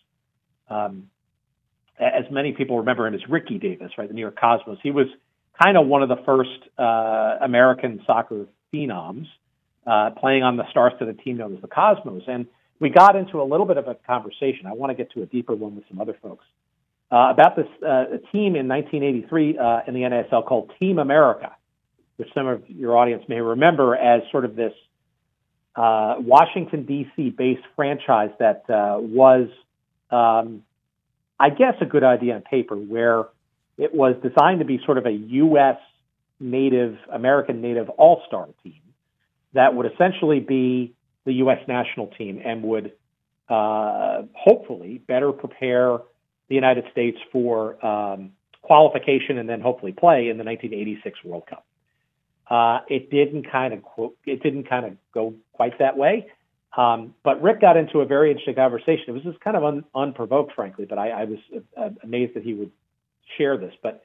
Um, 0.70 1.10
as 2.00 2.24
many 2.30 2.52
people 2.52 2.78
remember 2.78 3.06
him 3.06 3.14
as 3.14 3.20
Ricky 3.28 3.58
Davis, 3.58 3.92
right? 3.98 4.08
The 4.08 4.14
New 4.14 4.20
York 4.20 4.38
Cosmos. 4.38 4.78
He 4.82 4.90
was 4.90 5.06
kind 5.62 5.76
of 5.76 5.86
one 5.86 6.02
of 6.02 6.08
the 6.08 6.22
first 6.24 6.50
uh, 6.78 7.44
American 7.44 8.02
soccer 8.06 8.46
phenoms, 8.72 9.26
uh, 9.86 10.10
playing 10.10 10.42
on 10.42 10.56
the 10.56 10.64
stars 10.70 10.92
star-studded 10.92 11.20
team 11.24 11.38
known 11.38 11.54
as 11.54 11.62
the 11.62 11.68
Cosmos. 11.68 12.22
And 12.26 12.46
we 12.80 12.90
got 12.90 13.16
into 13.16 13.40
a 13.40 13.44
little 13.44 13.66
bit 13.66 13.76
of 13.76 13.88
a 13.88 13.94
conversation. 13.94 14.66
I 14.66 14.72
want 14.72 14.90
to 14.90 14.94
get 14.94 15.12
to 15.12 15.22
a 15.22 15.26
deeper 15.26 15.54
one 15.54 15.74
with 15.76 15.84
some 15.88 16.00
other 16.00 16.16
folks 16.22 16.44
uh, 17.10 17.28
about 17.30 17.56
this 17.56 17.66
uh, 17.82 18.04
team 18.32 18.54
in 18.54 18.68
1983 18.68 19.58
uh, 19.58 19.80
in 19.86 19.94
the 19.94 20.02
NASL 20.02 20.46
called 20.46 20.72
Team 20.78 20.98
America 20.98 21.52
which 22.18 22.28
some 22.34 22.48
of 22.48 22.68
your 22.68 22.96
audience 22.96 23.22
may 23.28 23.40
remember 23.40 23.94
as 23.94 24.22
sort 24.30 24.44
of 24.44 24.56
this 24.56 24.72
uh, 25.76 26.16
Washington 26.18 26.84
D.C. 26.84 27.30
based 27.30 27.62
franchise 27.76 28.30
that 28.40 28.64
was, 28.68 29.48
um, 30.10 30.64
I 31.40 31.50
guess, 31.50 31.74
a 31.80 31.86
good 31.86 32.04
idea 32.04 32.34
on 32.34 32.42
paper, 32.42 32.76
where 32.76 33.24
it 33.76 33.94
was 33.94 34.16
designed 34.22 34.58
to 34.58 34.64
be 34.64 34.80
sort 34.84 34.98
of 34.98 35.06
a 35.06 35.12
U.S. 35.12 35.78
native, 36.40 36.96
American 37.12 37.60
native 37.60 37.88
all 37.90 38.22
star 38.26 38.48
team 38.62 38.80
that 39.54 39.74
would 39.74 39.90
essentially 39.92 40.40
be 40.40 40.94
the 41.24 41.34
U.S. 41.34 41.58
national 41.66 42.08
team 42.08 42.40
and 42.44 42.62
would 42.62 42.92
uh, 43.48 44.22
hopefully 44.34 44.98
better 45.06 45.32
prepare 45.32 45.98
the 46.48 46.54
United 46.54 46.84
States 46.92 47.18
for 47.32 47.84
um, 47.84 48.32
qualification 48.62 49.38
and 49.38 49.48
then 49.48 49.60
hopefully 49.60 49.92
play 49.92 50.28
in 50.28 50.38
the 50.38 50.44
1986 50.44 51.24
World 51.24 51.44
Cup. 51.48 51.64
Uh, 52.50 52.80
it 52.88 53.10
didn't 53.10 53.50
kind 53.50 53.74
of 53.74 54.12
it 54.24 54.42
didn't 54.42 54.68
kind 54.68 54.86
of 54.86 54.92
go 55.12 55.34
quite 55.52 55.78
that 55.78 55.98
way. 55.98 56.26
Um, 56.76 57.14
but 57.24 57.42
Rick 57.42 57.60
got 57.60 57.76
into 57.76 58.00
a 58.00 58.06
very 58.06 58.30
interesting 58.30 58.54
conversation. 58.54 59.04
It 59.08 59.12
was 59.12 59.22
just 59.22 59.40
kind 59.40 59.56
of 59.56 59.64
un, 59.64 59.84
unprovoked, 59.94 60.54
frankly, 60.54 60.84
but 60.84 60.98
I, 60.98 61.10
I 61.10 61.24
was 61.24 61.38
uh, 61.76 61.90
amazed 62.02 62.34
that 62.34 62.42
he 62.42 62.54
would 62.54 62.70
share 63.36 63.56
this. 63.56 63.72
But 63.82 64.04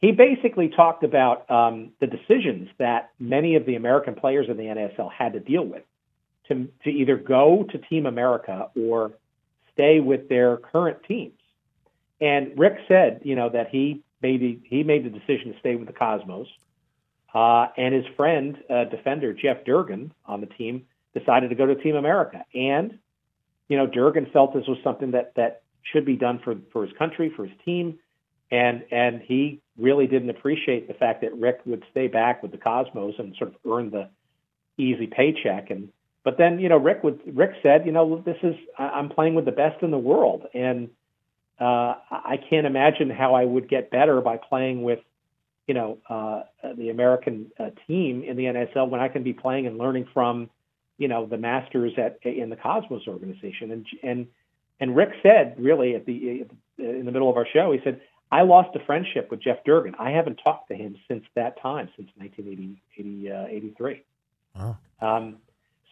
he 0.00 0.12
basically 0.12 0.68
talked 0.68 1.02
about 1.02 1.50
um, 1.50 1.90
the 2.00 2.06
decisions 2.06 2.68
that 2.78 3.10
many 3.18 3.56
of 3.56 3.66
the 3.66 3.74
American 3.74 4.14
players 4.14 4.46
in 4.48 4.56
the 4.56 4.64
NASL 4.64 5.10
had 5.12 5.32
to 5.32 5.40
deal 5.40 5.64
with 5.64 5.82
to, 6.48 6.68
to 6.84 6.90
either 6.90 7.16
go 7.16 7.64
to 7.70 7.78
Team 7.78 8.06
America 8.06 8.70
or 8.76 9.12
stay 9.72 10.00
with 10.00 10.28
their 10.28 10.56
current 10.56 10.98
teams. 11.08 11.38
And 12.20 12.58
Rick 12.58 12.78
said, 12.86 13.20
you 13.24 13.34
know, 13.34 13.50
that 13.50 13.68
he 13.70 14.02
made 14.22 14.62
he 14.64 14.82
made 14.82 15.04
the 15.04 15.10
decision 15.10 15.52
to 15.52 15.58
stay 15.58 15.74
with 15.74 15.88
the 15.88 15.92
Cosmos 15.92 16.46
uh, 17.34 17.66
and 17.76 17.94
his 17.94 18.04
friend, 18.16 18.56
uh, 18.70 18.84
defender 18.84 19.32
Jeff 19.32 19.64
Durgan 19.64 20.12
on 20.24 20.40
the 20.40 20.46
team, 20.46 20.86
decided 21.16 21.50
to 21.50 21.54
go 21.54 21.66
to 21.66 21.74
Team 21.74 21.96
America. 21.96 22.44
And, 22.54 22.98
you 23.68 23.76
know, 23.76 23.86
Durgan 23.86 24.26
felt 24.32 24.54
this 24.54 24.66
was 24.66 24.78
something 24.82 25.12
that, 25.12 25.32
that 25.36 25.62
should 25.82 26.04
be 26.04 26.16
done 26.16 26.40
for, 26.42 26.56
for 26.72 26.84
his 26.84 26.96
country, 26.96 27.32
for 27.34 27.46
his 27.46 27.56
team. 27.64 27.98
And, 28.50 28.84
and 28.90 29.22
he 29.22 29.60
really 29.78 30.06
didn't 30.06 30.30
appreciate 30.30 30.86
the 30.86 30.94
fact 30.94 31.22
that 31.22 31.34
Rick 31.34 31.60
would 31.66 31.84
stay 31.90 32.08
back 32.08 32.42
with 32.42 32.52
the 32.52 32.58
Cosmos 32.58 33.14
and 33.18 33.34
sort 33.36 33.50
of 33.50 33.56
earn 33.70 33.90
the 33.90 34.08
easy 34.76 35.06
paycheck. 35.06 35.70
And 35.70 35.90
but 36.24 36.38
then 36.38 36.58
you 36.58 36.68
know 36.68 36.78
Rick 36.78 37.04
would 37.04 37.20
Rick 37.36 37.52
said, 37.62 37.86
you 37.86 37.92
know, 37.92 38.22
this 38.24 38.36
is 38.42 38.54
I'm 38.78 39.08
playing 39.08 39.34
with 39.34 39.44
the 39.44 39.52
best 39.52 39.82
in 39.82 39.90
the 39.90 39.98
world, 39.98 40.46
and 40.54 40.88
uh, 41.60 41.94
I 42.10 42.38
can't 42.48 42.66
imagine 42.66 43.10
how 43.10 43.34
I 43.34 43.44
would 43.44 43.68
get 43.68 43.90
better 43.90 44.20
by 44.20 44.38
playing 44.38 44.82
with 44.82 45.00
you 45.66 45.74
know 45.74 45.98
uh, 46.08 46.42
the 46.76 46.90
American 46.90 47.52
uh, 47.58 47.70
team 47.86 48.22
in 48.22 48.36
the 48.36 48.44
NSL 48.44 48.88
when 48.88 49.00
I 49.00 49.08
can 49.08 49.22
be 49.22 49.32
playing 49.32 49.66
and 49.66 49.78
learning 49.78 50.08
from 50.14 50.50
you 50.98 51.08
know 51.08 51.26
the 51.26 51.36
masters 51.36 51.92
at 51.98 52.18
in 52.24 52.50
the 52.50 52.56
Cosmos 52.56 53.06
organization. 53.08 53.70
And 53.70 53.86
and 54.02 54.26
and 54.80 54.96
Rick 54.96 55.10
said 55.22 55.56
really 55.58 55.94
at 55.94 56.06
the 56.06 56.46
in 56.78 57.04
the 57.04 57.12
middle 57.12 57.30
of 57.30 57.36
our 57.36 57.46
show 57.52 57.72
he 57.72 57.80
said 57.84 58.00
I 58.30 58.42
lost 58.42 58.74
a 58.74 58.84
friendship 58.84 59.30
with 59.30 59.40
Jeff 59.40 59.62
Durgan. 59.64 59.94
I 59.98 60.10
haven't 60.10 60.40
talked 60.42 60.68
to 60.68 60.74
him 60.74 60.96
since 61.08 61.24
that 61.34 61.60
time 61.60 61.88
since 61.96 62.10
1983 62.16 64.02
uh, 64.56 64.58
wow. 64.58 64.78
um, 65.00 65.36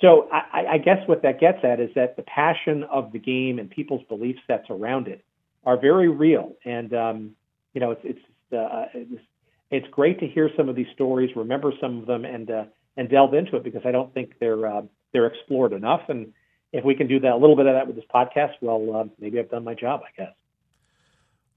so 0.00 0.28
I, 0.32 0.66
I 0.72 0.78
guess 0.78 1.06
what 1.06 1.22
that 1.22 1.38
gets 1.38 1.58
at 1.62 1.78
is 1.78 1.90
that 1.94 2.16
the 2.16 2.22
passion 2.22 2.82
of 2.84 3.12
the 3.12 3.20
game 3.20 3.60
and 3.60 3.70
people's 3.70 4.02
belief 4.08 4.36
sets 4.48 4.66
around 4.68 5.06
it 5.06 5.24
are 5.64 5.76
very 5.76 6.08
real. 6.08 6.56
And 6.64 6.92
um, 6.92 7.36
you 7.72 7.80
know 7.80 7.92
it's 7.92 8.02
it's, 8.04 8.52
uh, 8.52 8.86
it's 8.92 9.22
it's 9.70 9.88
great 9.90 10.20
to 10.20 10.26
hear 10.26 10.50
some 10.56 10.68
of 10.68 10.76
these 10.76 10.88
stories 10.92 11.34
remember 11.36 11.72
some 11.80 11.98
of 11.98 12.06
them 12.06 12.24
and 12.24 12.50
uh, 12.50 12.64
and 12.96 13.08
delve 13.08 13.34
into 13.34 13.56
it 13.56 13.64
because 13.64 13.82
I 13.84 13.90
don't 13.90 14.12
think 14.12 14.34
they're 14.40 14.66
uh, 14.66 14.82
they're 15.12 15.26
explored 15.26 15.72
enough. 15.72 16.02
And 16.08 16.32
if 16.72 16.84
we 16.84 16.94
can 16.94 17.06
do 17.06 17.20
that 17.20 17.32
a 17.32 17.36
little 17.36 17.56
bit 17.56 17.66
of 17.66 17.74
that 17.74 17.86
with 17.86 17.96
this 17.96 18.04
podcast, 18.12 18.52
well, 18.60 18.96
uh, 18.96 19.04
maybe 19.18 19.38
I've 19.38 19.50
done 19.50 19.64
my 19.64 19.74
job. 19.74 20.00
I 20.04 20.22
guess. 20.22 20.32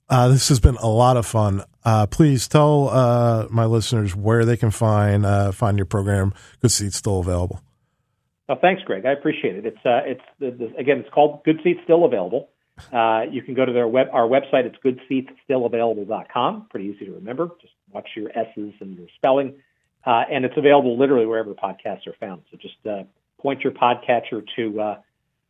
Uh, 0.07 0.27
this 0.27 0.49
has 0.49 0.59
been 0.59 0.75
a 0.75 0.87
lot 0.87 1.17
of 1.17 1.25
fun. 1.25 1.63
Uh, 1.83 2.05
please 2.05 2.47
tell 2.47 2.89
uh, 2.89 3.47
my 3.49 3.65
listeners 3.65 4.15
where 4.15 4.45
they 4.45 4.57
can 4.57 4.71
find 4.71 5.25
uh, 5.25 5.51
find 5.51 5.77
your 5.77 5.85
program. 5.85 6.33
Good 6.61 6.71
seats 6.71 6.97
still 6.97 7.19
available. 7.19 7.61
Oh, 8.47 8.55
thanks, 8.61 8.83
Greg. 8.83 9.05
I 9.05 9.11
appreciate 9.11 9.55
it. 9.55 9.65
It's 9.65 9.77
it's 9.83 10.21
the, 10.39 10.51
the, 10.51 10.77
again, 10.77 10.99
it's 10.99 11.09
called 11.09 11.43
Good 11.43 11.61
Seats 11.63 11.79
Still 11.83 12.05
Available. 12.05 12.49
you 13.31 13.41
can 13.41 13.55
go 13.55 13.65
to 13.65 13.73
their 13.73 13.87
web 13.87 14.07
our 14.13 14.27
website. 14.27 14.65
It's 14.65 14.77
goodseatsstillavailable.com. 14.85 16.67
Pretty 16.69 16.89
easy 16.89 17.05
to 17.05 17.13
remember. 17.13 17.49
Just 17.59 17.73
watch 17.91 18.09
your 18.15 18.29
S's 18.37 18.73
and 18.79 18.95
your 18.97 19.07
spelling. 19.15 19.55
Uh, 20.05 20.23
and 20.31 20.45
it's 20.45 20.55
available 20.57 20.97
literally 20.97 21.25
wherever 21.25 21.53
podcasts 21.53 22.05
are 22.07 22.15
found. 22.19 22.43
So 22.51 22.57
just 22.57 22.75
uh, 22.85 23.03
point 23.41 23.61
your 23.61 23.73
podcatcher 23.73 24.43
to 24.55 24.81
uh, 24.81 24.97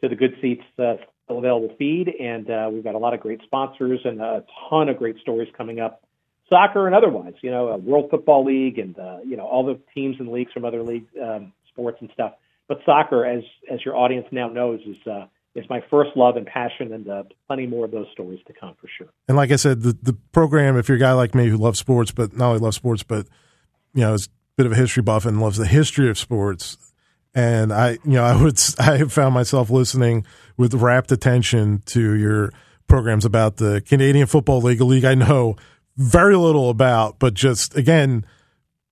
to 0.02 0.10
the 0.10 0.16
Good 0.16 0.36
Seats 0.42 0.64
uh, 0.80 0.96
available 1.30 1.76
feed, 1.78 2.08
and 2.20 2.50
uh, 2.50 2.70
we've 2.72 2.84
got 2.84 2.96
a 2.96 2.98
lot 2.98 3.14
of 3.14 3.20
great 3.20 3.42
sponsors 3.44 4.00
and 4.06 4.22
a 4.22 4.46
ton 4.70 4.90
of 4.90 4.98
great 4.98 5.18
stories 5.20 5.50
coming 5.58 5.80
up, 5.80 6.04
soccer 6.50 6.86
and 6.86 6.96
otherwise. 6.96 7.34
You 7.42 7.52
know, 7.52 7.76
World 7.78 8.10
Football 8.10 8.46
League 8.46 8.80
and 8.80 8.98
uh, 8.98 9.18
you 9.26 9.36
know 9.36 9.46
all 9.46 9.66
the 9.66 9.80
teams 9.94 10.18
and 10.20 10.32
leagues 10.32 10.54
from 10.54 10.64
other 10.64 10.84
league 10.84 11.08
um, 11.22 11.52
sports 11.68 11.98
and 12.00 12.10
stuff. 12.14 12.34
But 12.68 12.80
soccer, 12.86 13.26
as 13.26 13.44
as 13.70 13.84
your 13.84 13.98
audience 13.98 14.28
now 14.32 14.48
knows, 14.48 14.80
is 14.86 14.98
is 15.56 15.66
my 15.70 15.82
first 15.90 16.12
love 16.16 16.36
and 16.36 16.46
passion, 16.46 16.94
and 16.94 17.10
uh, 17.10 17.24
plenty 17.48 17.66
more 17.66 17.86
of 17.86 17.92
those 17.92 18.08
stories 18.12 18.40
to 18.48 18.54
come 18.54 18.76
for 18.80 18.88
sure. 18.88 19.08
And 19.28 19.36
like 19.36 19.52
I 19.52 19.56
said, 19.58 19.82
the 19.82 19.98
the 20.02 20.14
program, 20.32 20.78
if 20.78 20.88
you're 20.88 20.98
a 20.98 21.00
guy 21.00 21.14
like 21.14 21.36
me 21.36 21.48
who 21.50 21.58
loves 21.58 21.80
sports, 21.80 22.12
but 22.12 22.36
not 22.36 22.48
only 22.48 22.60
loves 22.60 22.76
sports, 22.76 23.04
but 23.04 23.28
you 23.94 24.02
know, 24.02 24.14
is 24.14 24.30
bit 24.58 24.66
of 24.66 24.72
a 24.72 24.76
history 24.76 25.04
buff 25.04 25.26
and 25.26 25.42
loves 25.42 25.58
the 25.58 25.68
history 25.68 26.10
of 26.10 26.18
sports. 26.18 26.78
And 27.34 27.74
I, 27.74 27.92
you 28.04 28.14
know, 28.14 28.24
I 28.26 28.42
would, 28.42 28.60
I 28.80 29.04
found 29.06 29.34
myself 29.34 29.70
listening 29.70 30.26
with 30.58 30.74
rapt 30.74 31.12
attention 31.12 31.82
to 31.88 32.14
your 32.14 32.52
programs 32.88 33.26
about 33.26 33.58
the 33.58 33.82
Canadian 33.82 34.28
Football 34.28 34.62
League, 34.62 34.82
a 34.82 34.86
league 34.86 35.06
I 35.06 35.16
know 35.16 35.56
very 35.98 36.36
little 36.36 36.70
about, 36.70 37.20
but 37.20 37.34
just 37.34 37.76
again, 37.78 38.26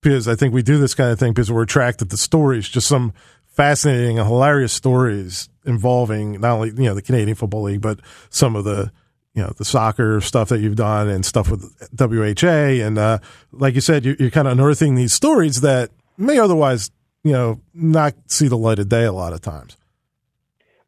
because 0.00 0.26
I 0.28 0.34
think 0.34 0.54
we 0.54 0.62
do 0.62 0.78
this 0.78 0.94
kind 0.94 1.10
of 1.10 1.18
thing 1.18 1.32
because 1.32 1.50
we're 1.50 1.62
attracted 1.62 2.10
to 2.10 2.16
stories, 2.16 2.68
just 2.68 2.86
some 2.86 3.12
fascinating 3.46 4.18
and 4.18 4.26
hilarious 4.26 4.72
stories 4.72 5.48
involving 5.64 6.40
not 6.40 6.52
only, 6.52 6.68
you 6.70 6.88
know, 6.88 6.94
the 6.94 7.02
Canadian 7.02 7.34
Football 7.34 7.62
League, 7.62 7.80
but 7.80 8.00
some 8.30 8.56
of 8.56 8.64
the, 8.64 8.90
you 9.34 9.42
know 9.42 9.52
the 9.56 9.64
soccer 9.64 10.20
stuff 10.20 10.48
that 10.48 10.60
you've 10.60 10.76
done 10.76 11.08
and 11.08 11.26
stuff 11.26 11.50
with 11.50 11.62
WHA 11.98 12.84
and 12.84 12.98
uh, 12.98 13.18
like 13.52 13.74
you 13.74 13.80
said 13.80 14.04
you, 14.04 14.16
are 14.20 14.30
kind 14.30 14.46
of 14.46 14.52
unearthing 14.52 14.94
these 14.94 15.12
stories 15.12 15.60
that 15.60 15.90
may 16.16 16.38
otherwise 16.38 16.90
you 17.24 17.32
know 17.32 17.60
not 17.72 18.14
see 18.26 18.46
the 18.46 18.56
light 18.56 18.78
of 18.78 18.88
day 18.88 19.04
a 19.04 19.12
lot 19.12 19.32
of 19.32 19.40
times. 19.40 19.76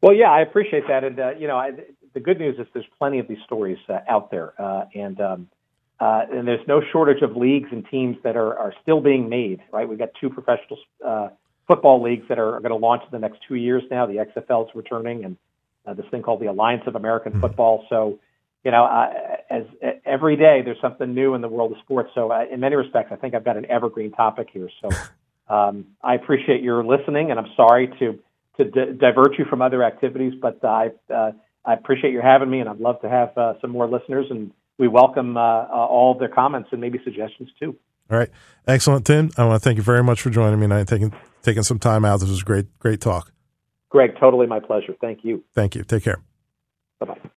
Well, 0.01 0.13
yeah, 0.13 0.31
I 0.31 0.41
appreciate 0.41 0.87
that, 0.87 1.03
and 1.03 1.19
uh, 1.19 1.31
you 1.37 1.47
know 1.47 1.57
I, 1.57 1.71
the 2.13 2.19
good 2.19 2.39
news 2.39 2.57
is 2.59 2.67
there's 2.73 2.85
plenty 2.97 3.19
of 3.19 3.27
these 3.27 3.39
stories 3.45 3.79
uh, 3.89 3.99
out 4.07 4.31
there, 4.31 4.53
uh, 4.61 4.85
and 4.95 5.19
um, 5.19 5.49
uh, 5.99 6.21
and 6.31 6.47
there's 6.47 6.65
no 6.67 6.81
shortage 6.91 7.23
of 7.23 7.35
leagues 7.35 7.69
and 7.71 7.85
teams 7.89 8.15
that 8.23 8.37
are 8.37 8.57
are 8.57 8.73
still 8.81 9.01
being 9.01 9.27
made. 9.27 9.61
Right, 9.73 9.89
we've 9.89 9.99
got 9.99 10.09
two 10.21 10.29
professional 10.29 10.77
uh, 11.05 11.29
football 11.67 12.01
leagues 12.01 12.27
that 12.29 12.39
are, 12.39 12.55
are 12.55 12.59
going 12.59 12.69
to 12.69 12.77
launch 12.77 13.01
in 13.03 13.09
the 13.11 13.19
next 13.19 13.39
two 13.47 13.55
years 13.55 13.83
now. 13.89 14.05
The 14.05 14.25
XFL 14.35 14.69
is 14.69 14.75
returning, 14.75 15.25
and 15.25 15.37
this 15.97 16.05
thing 16.11 16.21
called 16.21 16.41
the 16.41 16.47
Alliance 16.47 16.83
of 16.85 16.95
American 16.95 17.33
mm-hmm. 17.33 17.41
Football. 17.41 17.85
So 17.89 18.19
you 18.63 18.71
know, 18.71 18.85
uh, 18.85 19.13
as 19.49 19.63
uh, 19.83 19.91
every 20.05 20.35
day 20.35 20.61
there's 20.63 20.81
something 20.81 21.13
new 21.13 21.35
in 21.35 21.41
the 21.41 21.47
world 21.47 21.71
of 21.71 21.77
sports. 21.79 22.11
So, 22.15 22.31
uh, 22.31 22.45
in 22.51 22.59
many 22.59 22.75
respects, 22.75 23.11
I 23.11 23.15
think 23.15 23.33
I've 23.33 23.45
got 23.45 23.57
an 23.57 23.65
evergreen 23.69 24.11
topic 24.11 24.49
here. 24.51 24.69
So, 24.81 24.89
um, 25.53 25.85
I 26.03 26.15
appreciate 26.15 26.61
your 26.61 26.83
listening, 26.83 27.31
and 27.31 27.39
I'm 27.39 27.51
sorry 27.55 27.87
to 27.99 28.19
to 28.57 28.65
di- 28.65 28.93
divert 28.99 29.37
you 29.37 29.45
from 29.45 29.61
other 29.61 29.83
activities, 29.83 30.33
but 30.41 30.63
I 30.63 30.91
uh, 31.13 31.31
I 31.65 31.73
appreciate 31.73 32.11
your 32.11 32.23
having 32.23 32.49
me, 32.49 32.59
and 32.59 32.69
I'd 32.69 32.79
love 32.79 33.01
to 33.01 33.09
have 33.09 33.37
uh, 33.37 33.53
some 33.61 33.71
more 33.71 33.87
listeners, 33.87 34.27
and 34.29 34.51
we 34.77 34.87
welcome 34.87 35.37
uh, 35.37 35.65
all 35.67 36.13
of 36.13 36.19
their 36.19 36.29
comments 36.29 36.69
and 36.71 36.81
maybe 36.81 36.99
suggestions 37.03 37.49
too. 37.59 37.75
All 38.09 38.17
right, 38.17 38.29
excellent, 38.67 39.05
Tim. 39.05 39.31
I 39.37 39.45
want 39.45 39.61
to 39.61 39.67
thank 39.67 39.77
you 39.77 39.83
very 39.83 40.03
much 40.03 40.21
for 40.21 40.29
joining 40.29 40.59
me 40.59 40.73
and 40.73 40.87
taking 40.87 41.13
taking 41.41 41.63
some 41.63 41.79
time 41.79 42.05
out. 42.05 42.19
This 42.19 42.29
was 42.29 42.43
great, 42.43 42.65
great 42.79 43.01
talk. 43.01 43.31
Greg, 43.89 44.11
totally 44.19 44.47
my 44.47 44.59
pleasure. 44.59 44.95
Thank 44.99 45.23
you. 45.23 45.43
Thank 45.53 45.75
you. 45.75 45.83
Take 45.83 46.03
care. 46.03 46.21
Bye 46.99 47.07
bye. 47.07 47.29